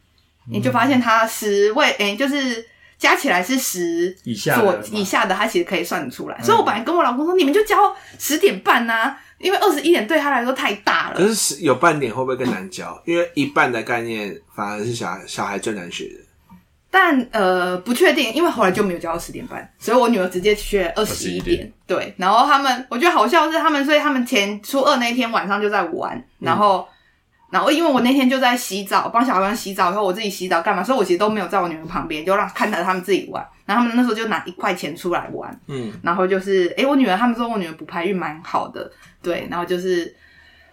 [0.50, 2.68] 你就发现他十位，哎，就是。
[2.99, 6.36] 加起来是十以下左，以下的他其实可以算得出来。
[6.38, 11.16] 嗯、所以我本来跟我老公说，你们就教十点半呐、啊，因为二十一点对他来说太大了。
[11.16, 13.01] 可是有半点会不会更难教？
[13.05, 16.20] 因为一半的概念反而是小孩小孩最难学的。
[16.90, 21.70] 但呃不确定，因为后来就没有教到十点半，所以我女儿直接学二十一点。
[21.86, 26.78] 对，然后他们我觉得好笑是他们，所以他们前初二那天晚上就在玩，然后。
[26.78, 26.93] 嗯
[27.55, 30.82] 然后，因为我那天就在洗澡，帮小朋友洗澡，以后我自己洗澡干嘛？
[30.82, 33.46] 所以我其实都没有在我女儿旁边，就让看着他们自己玩。
[33.64, 38.90] 然后他们那时候就拿一块钱出来玩，嗯，然后就是，诶我女儿他们说我女儿补拍运蛮好的，
[39.22, 40.12] 对，然后就是，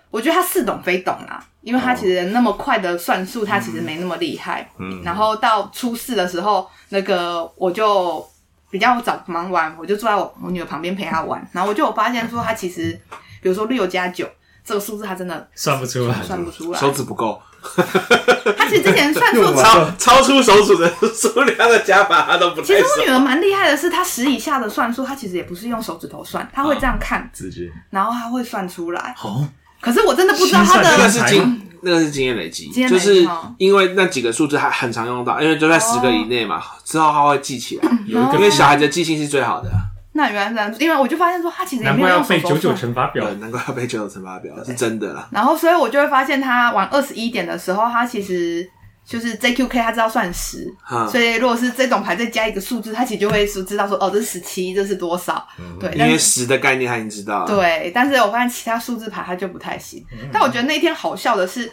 [0.09, 8.27] 我觉得她似懂非懂啦，因为她其实那么快的算术，她其实没那么厉害，嗯，然后到初四的时候，那个我就
[8.71, 12.99] 比较早忙完，我就坐在我我女儿旁边陪她玩，然后我就有发现说，她其实，
[13.39, 14.27] 比如说六加九。
[14.63, 17.41] 这个数字他真的算不出来，算不出来，手指不够。
[18.57, 22.61] 他其实之前算数超超出手指的数量的加法，他都不。
[22.61, 29.13] 其实我女儿蛮厉害的是，她十以下的算术，她其实也不是用手指头算，她会这样看，直接，然后她会算出来。
[29.15, 29.43] 好，
[29.79, 37.87] 可是我真的不知道她的那个的是经，那个是经验累积，就是哦因为那几个数字还很常用到，因为就在十个以内嘛，之后他会记起来。
[38.07, 39.69] 因为小孩子的记性是最好的，
[40.13, 42.75] 那原来是这样，因为我就发现说，他其实也难怪要没有用手背九九。
[42.75, 45.27] 乘法表对，，难怪要背九九乘法表，是真的啦。
[45.31, 48.69] 然后，所以我就会发现，他玩二十一点的时候，他其实
[49.05, 55.47] 就是 JQK，他知道算十，嗯所以如果是这种牌再加一个数字，他其实就会说知道说，哦，这是十七，这是多少？
[55.79, 57.47] 对，因为是十的概念他已经知道了。
[57.47, 60.05] 对，但是我发现其他数字牌他就不太行。
[60.31, 61.71] 但我觉得那天好笑的是，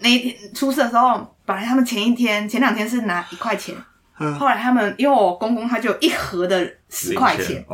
[0.00, 3.74] 那一天出事的时候，本来他们前一天、前两天是拿一块钱，
[4.18, 7.64] 嗯后来他们因为我公公他就一盒的十块钱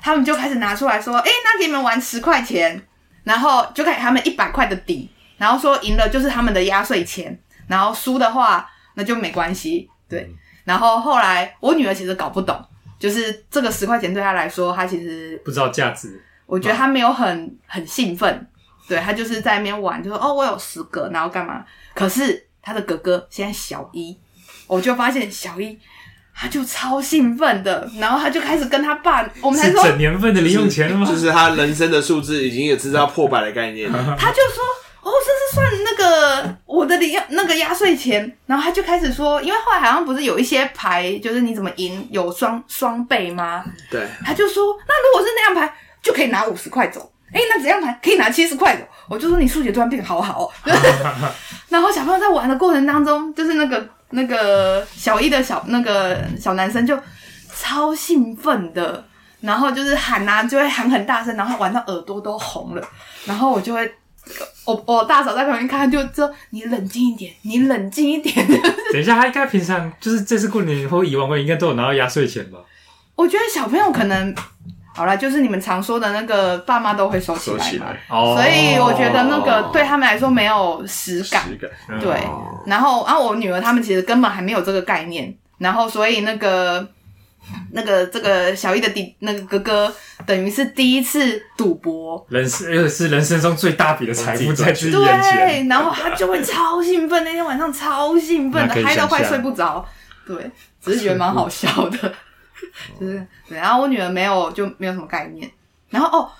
[0.00, 2.80] 他们就开始拿出来说：“哎、那给你们玩十块钱。”
[3.24, 7.38] 然后就给他们一百块的底，然后说赢了就是他们的压岁钱，
[7.68, 9.88] 然后输的话那就没关系。
[10.08, 10.28] 对，
[10.64, 12.60] 然后后来我女儿其实搞不懂，
[12.98, 16.20] 就是这个十块钱对她来说，她其实不知道价值。
[16.46, 18.44] 我觉得她没有很很兴奋，
[18.88, 24.18] 对她就是在那边玩，就说：“哦，我有十个，然后干嘛？”可是她的哥哥现在小一，
[24.66, 25.78] 我就发现小一。
[26.42, 31.06] 他就超兴奋的，然后他就开始跟他爸，我们才说是整年份的零用钱了吗？
[31.08, 33.96] 就是他人生的数字已经有知道破百的概念了。
[34.18, 34.64] 他就说
[35.02, 43.62] ：“哦，这是算那个我的零那个压岁钱。”然后他就开始说，因为后来好像不是有一些牌，就是你怎么赢有双双倍吗？
[43.88, 45.72] 对，他就说：“那如果是那样牌，
[46.02, 47.12] 就可以拿五十块走。
[47.32, 50.50] 哎，那怎样牌可以拿七十块走？”我就说：“你数学突然变好好哦。
[51.70, 56.98] ”然后小朋友在玩的过程当中，就是那个那个小一的小那个小男生就
[57.54, 59.04] 超兴奋的，
[59.40, 62.88] 然后就是喊啊，就会喊很大声，然后玩到耳朵都红了，
[63.26, 63.92] 然后我就会。
[64.64, 68.46] 我我大嫂在旁边看，就说你冷静一点，你冷静一点。
[68.92, 72.60] 等一下，他应该平常就是这次过年或以往过年应该都有拿到压岁钱吧？
[73.16, 74.32] 我觉得小朋友可能
[74.94, 81.48] 好了，就是你们常说的那个爸妈都会收起来嘛，收起来，哦，所以我觉得那个对他们来说没有实感。
[81.48, 81.98] 实感，嗯。
[82.00, 82.20] 对，
[82.66, 86.86] 然后然后我女儿他们其实根本还没有这个概念，然后所以那个
[87.72, 89.94] 那个这个小一的弟那个哥哥，
[90.26, 99.84] 等于是第一次赌博，人生又是人生中最大笔的财富在自己眼前，对，然后他就会超兴奋，那天晚上超兴奋的，嗨到快睡不着。
[100.24, 100.36] 对，
[100.80, 102.12] 只是觉得蛮好笑的，
[102.98, 103.58] 就是对。
[103.58, 105.50] 然后我女儿没有就没有什么概念。
[105.90, 106.30] 然后哦，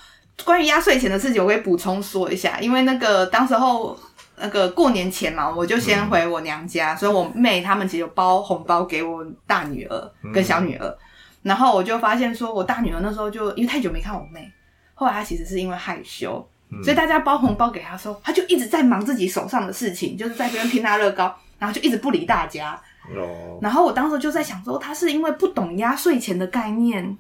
[0.44, 3.98] 关于压岁钱的事情，我可以补充说一下，因为那个当时候
[4.36, 10.98] 那个过年前嘛，我就先回我娘家，所以我妹他们其实有包红包给我大女儿跟小女儿。
[11.42, 14.50] 然后我就发现说，我大女儿那时候就因为太久没看我妹，
[14.94, 16.48] 后来她其实是因为害羞。
[16.82, 22.80] 所以大家包红包给他的时候，他就一直在忙自己手上的事情，就是在这边拼大乐高，然后就一直不理大家。
[23.16, 27.16] 哦，然后我当时就在想说，他是因为不懂压岁钱的概念，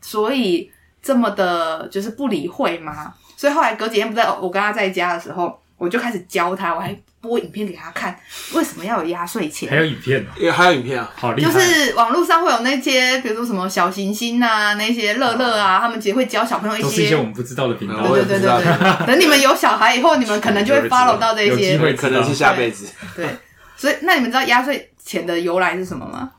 [0.00, 0.70] 所以
[1.02, 3.14] 这么的就是不理会吗？
[3.36, 8.16] 所以后来隔几天不在我跟他在家的时候，我就开始教他，我还播影片给他看，
[8.54, 9.68] 为什么要有压岁钱？
[9.68, 11.58] 还有影片哦，因为还有影片啊，好厉害就！
[11.58, 17.22] 是网络上会有那些，比如说什么小行星啊，那些乐乐啊，他们其实会教小朋友一都是一些我。
[17.22, 21.50] 们不知道的频道对对对对对，等你们有小孩以后，你们可能就会 follow 到这些。
[21.50, 22.86] 有机会可能是下辈子。
[23.16, 23.26] 对，
[23.76, 26.30] 所以那你们知道压岁钱的由来是什么吗？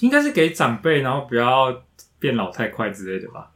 [0.00, 1.74] 应该是给长辈，然后不要
[2.18, 3.48] 变老太快之类的吧？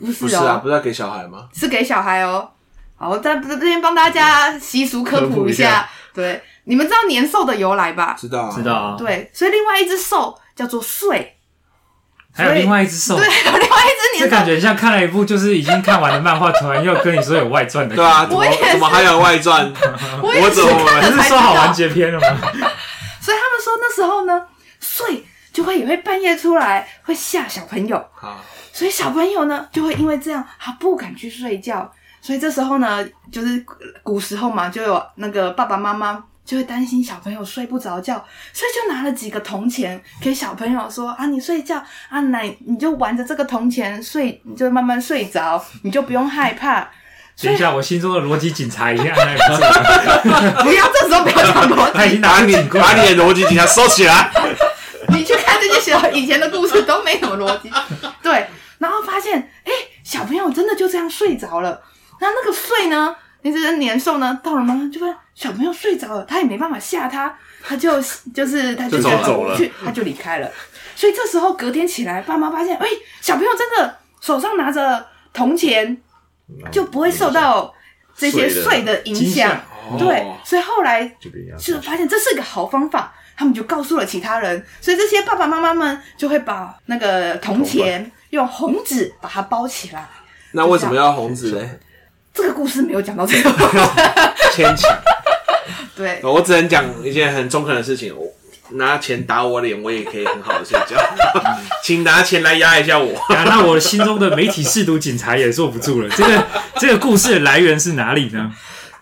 [0.00, 1.48] 不是哦，不是啊，不是要给小孩吗？
[1.54, 2.50] 是给小孩哦。
[2.96, 5.88] 好，我在这边帮大家习俗科普一下。
[6.12, 8.16] 对，你们知道年兽的由来吧？
[8.18, 8.96] 知道啊，知道啊。
[8.96, 11.36] 对，所以另外一只兽叫做岁，
[12.32, 14.20] 还有另外一只兽对，，有另外一只年。
[14.20, 17.94] 这感觉像看了一部就是已经看完的漫画，突然又跟你说有外传的。
[17.94, 19.70] 对啊，怎么我怎么还有外传？
[20.22, 21.72] 我怎么不是说好完道。
[21.72, 22.26] 结篇了吗？
[23.64, 24.46] 说那时候呢，
[24.78, 27.96] 睡就会也会半夜出来，会吓小朋友。
[28.20, 28.38] 啊，
[28.72, 31.90] 所以小朋友呢，就会因为这样，他不敢去睡觉。
[32.20, 33.64] 所以这时候呢，就是
[34.02, 38.16] 古时候嘛，就有那个爸爸妈妈就会担心小朋友睡不着觉，
[38.52, 46.90] 所以就拿了几个铜钱给小朋友说啊，你睡觉啊，奶你就玩着这个铜钱睡，你就慢慢睡着，你就不用害怕。
[47.42, 52.28] 等一下，我心中的逻辑警察已经按在这里，不要这时候不要讲逻辑，他已经拿
[52.80, 54.30] 把你的逻辑警察收起来。
[55.08, 57.70] 你去看这些小以前的故事都没什么逻辑。
[58.22, 58.46] 对，
[58.78, 61.82] 然后发现哎、欸，小朋友真的就这样睡着了。
[62.20, 63.14] 那那个睡呢？
[63.42, 64.40] 那只年兽呢？
[64.42, 64.88] 到了吗？
[64.90, 68.00] 就发现小朋友睡着了，他也没办法吓他，他就
[68.34, 70.50] 就是他就就走了回去，他就离开了。
[70.96, 76.00] 所以这时候隔天起来，爸妈发现，哎、欸，小朋友真的手上拿着铜钱，
[76.70, 77.74] 就不会受到
[78.16, 79.60] 这些税的影响。
[79.98, 81.06] 对，所以后来
[81.58, 90.08] 就发现这是个好方法，他们就告诉了其他人，所以这些爸爸妈妈们就会把那个铜钱用红纸把它包起来。
[90.52, 91.70] 那为什么要红纸呢？
[92.32, 93.50] 这个故事没有讲到这个，
[94.52, 94.90] 牵强。
[95.94, 98.12] 对，我只能讲一件很中肯的事情。
[98.16, 98.26] 我
[98.70, 100.96] 拿钱打我脸，我也可以很好的睡觉。
[101.84, 103.12] 请拿钱来压一下我。
[103.28, 106.08] 那我心中的媒体试毒警察也坐不住了。
[106.10, 106.46] 这个
[106.78, 108.52] 这个故事的来源是哪里呢？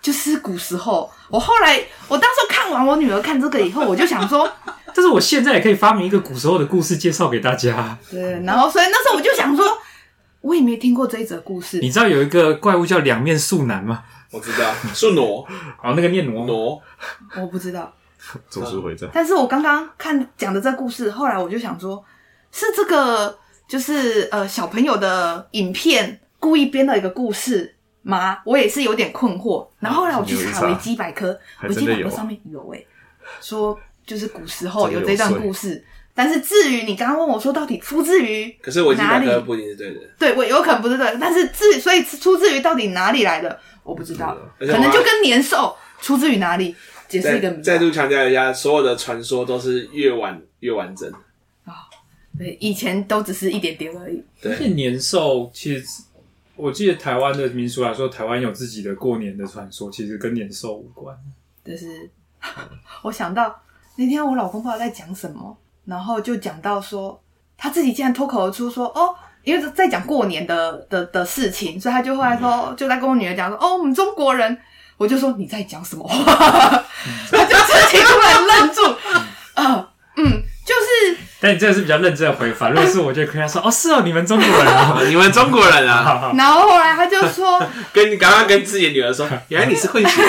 [0.01, 1.11] 就是古时候。
[1.29, 4.47] 我后来，我当时看完我女儿看这个以后，我就想说，
[4.93, 7.97] 但是我现在也可以发明一个古时候的故事介绍给大家。
[8.11, 9.65] 对，然后所以那时候我就想说，
[10.41, 11.79] 我也没听过这一则故事。
[11.79, 14.03] 你知道有一个怪物叫两面素男吗？
[14.29, 15.43] 我知道，宿儺。
[15.81, 16.79] 哦，那个念挪挪，
[17.41, 17.91] 我不知道。
[18.49, 19.09] 咒术回战。
[19.13, 22.03] 但是我刚刚看讲的这故事，后来我就想说，
[22.51, 28.39] 是这个就是呃小朋友的影片故意编的一个故事吗？
[28.45, 29.67] 我也是有点困惑。
[29.79, 32.87] 然后后来我去查维基百科，维基百科上面有诶、欸，
[33.41, 35.83] 说就是古时候有这段故事。
[36.15, 39.99] 但是至于你刚刚问我说到底出自于哪里，可是我基百科不一定是对的。
[40.19, 46.75] 对，我有可能不是对的，但是至所以出自于到底哪里来的，我不知道，可能就跟年兽出自于哪里。
[47.21, 51.19] 再再度强调一下，所有的传说都是越晚越完整啊、
[51.65, 51.73] 哦！
[52.37, 54.23] 对，以前都只是一点点而已。
[54.41, 56.03] 对，年兽其实，
[56.55, 61.15] 我记得台湾的民俗来说，台湾有自己的过年的传说，其实跟年兽无关。
[61.63, 62.09] 就是
[63.03, 63.55] 我想到
[63.95, 67.21] 那天我老公不知道在讲什么，然后就讲到说
[67.57, 74.57] 他自己竟然脱口而出说：“哦，因为在讲过年的的的事情，所以他就后来说，嗯、就在跟我女儿讲说：‘哦，我们中国人。’”
[74.97, 76.07] 我就说你在讲什么？
[76.07, 76.83] 话，
[77.31, 78.81] 他就自己突然愣住，
[79.55, 79.87] 呃，
[80.17, 90.21] 嗯，就是，但你真的是比较认真的回法，如果是我就可以他说，哦，是哦，你们中国人啊， 你们中国人啊， 然后后来他就说，跟你刚刚跟自己的女儿说，原来你是混血，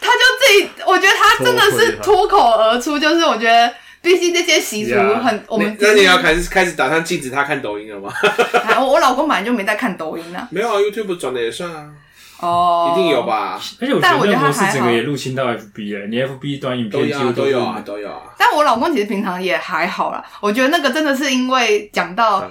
[0.00, 8.12] 他就自己，我觉得他真的是脱口而出，就是我觉得，毕竟这些习俗很，我们那你要开始开始打算禁止他看抖音了吗？
[8.80, 11.88] 我我老公本来就没在看抖音啊，没有啊，YouTube 转的也算啊。
[12.44, 13.58] 哦，一定有吧？
[13.80, 18.22] 而且我觉得这个模式整个也入侵到 FB 了，你 FB 端影片几乎都有啊，都有啊。
[18.36, 22.46] 但我老公其实平常也还好啦，我觉得那个真的是因为讲到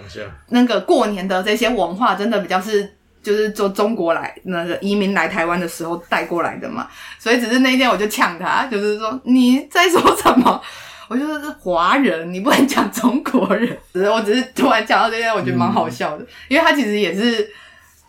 [0.49, 6.87] 那个过年的这些文化，真的比较是就是从中国来那个移民来台湾的时候带过来的嘛，
[7.19, 10.61] 所以只是那一天我就呛他，就是说你在说什么？
[11.09, 13.77] 我就说是华人，你不能讲中国人。
[13.93, 17.47] 只是我只是突然讲到这些，我觉得蛮好笑的，嗯、因为他其实也是。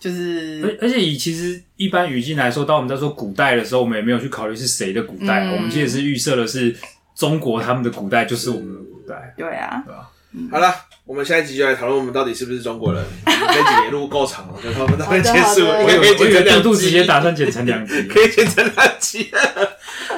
[0.04, 6.76] 就是，而而且以其实一般语境来说，当我们在说古代的时候，我们也没有去考虑是谁的古代，嗯、我们其实是预设的是
[7.16, 9.34] 中国他们的古代就是我们的古代。
[9.34, 10.10] 对啊，对吧？
[10.52, 10.74] 好了，
[11.06, 13.02] 我们下一集就来讨论我们到底是不是中国人。
[13.24, 15.66] 这集也录够长了，就我们到这边结束。
[15.66, 19.30] 我也可以剪成两集，直接打算剪成两集，可以剪成两集。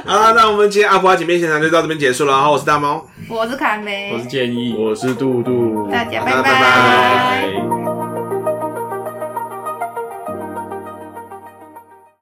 [0.04, 2.32] 好了，那我们今天阿普蛙姐妹现场就到这边结束了。
[2.32, 6.42] 然后我是大猫，我是卡梅，我是建议，我是杜杜，大家拜拜。
[6.42, 7.85] 拜拜。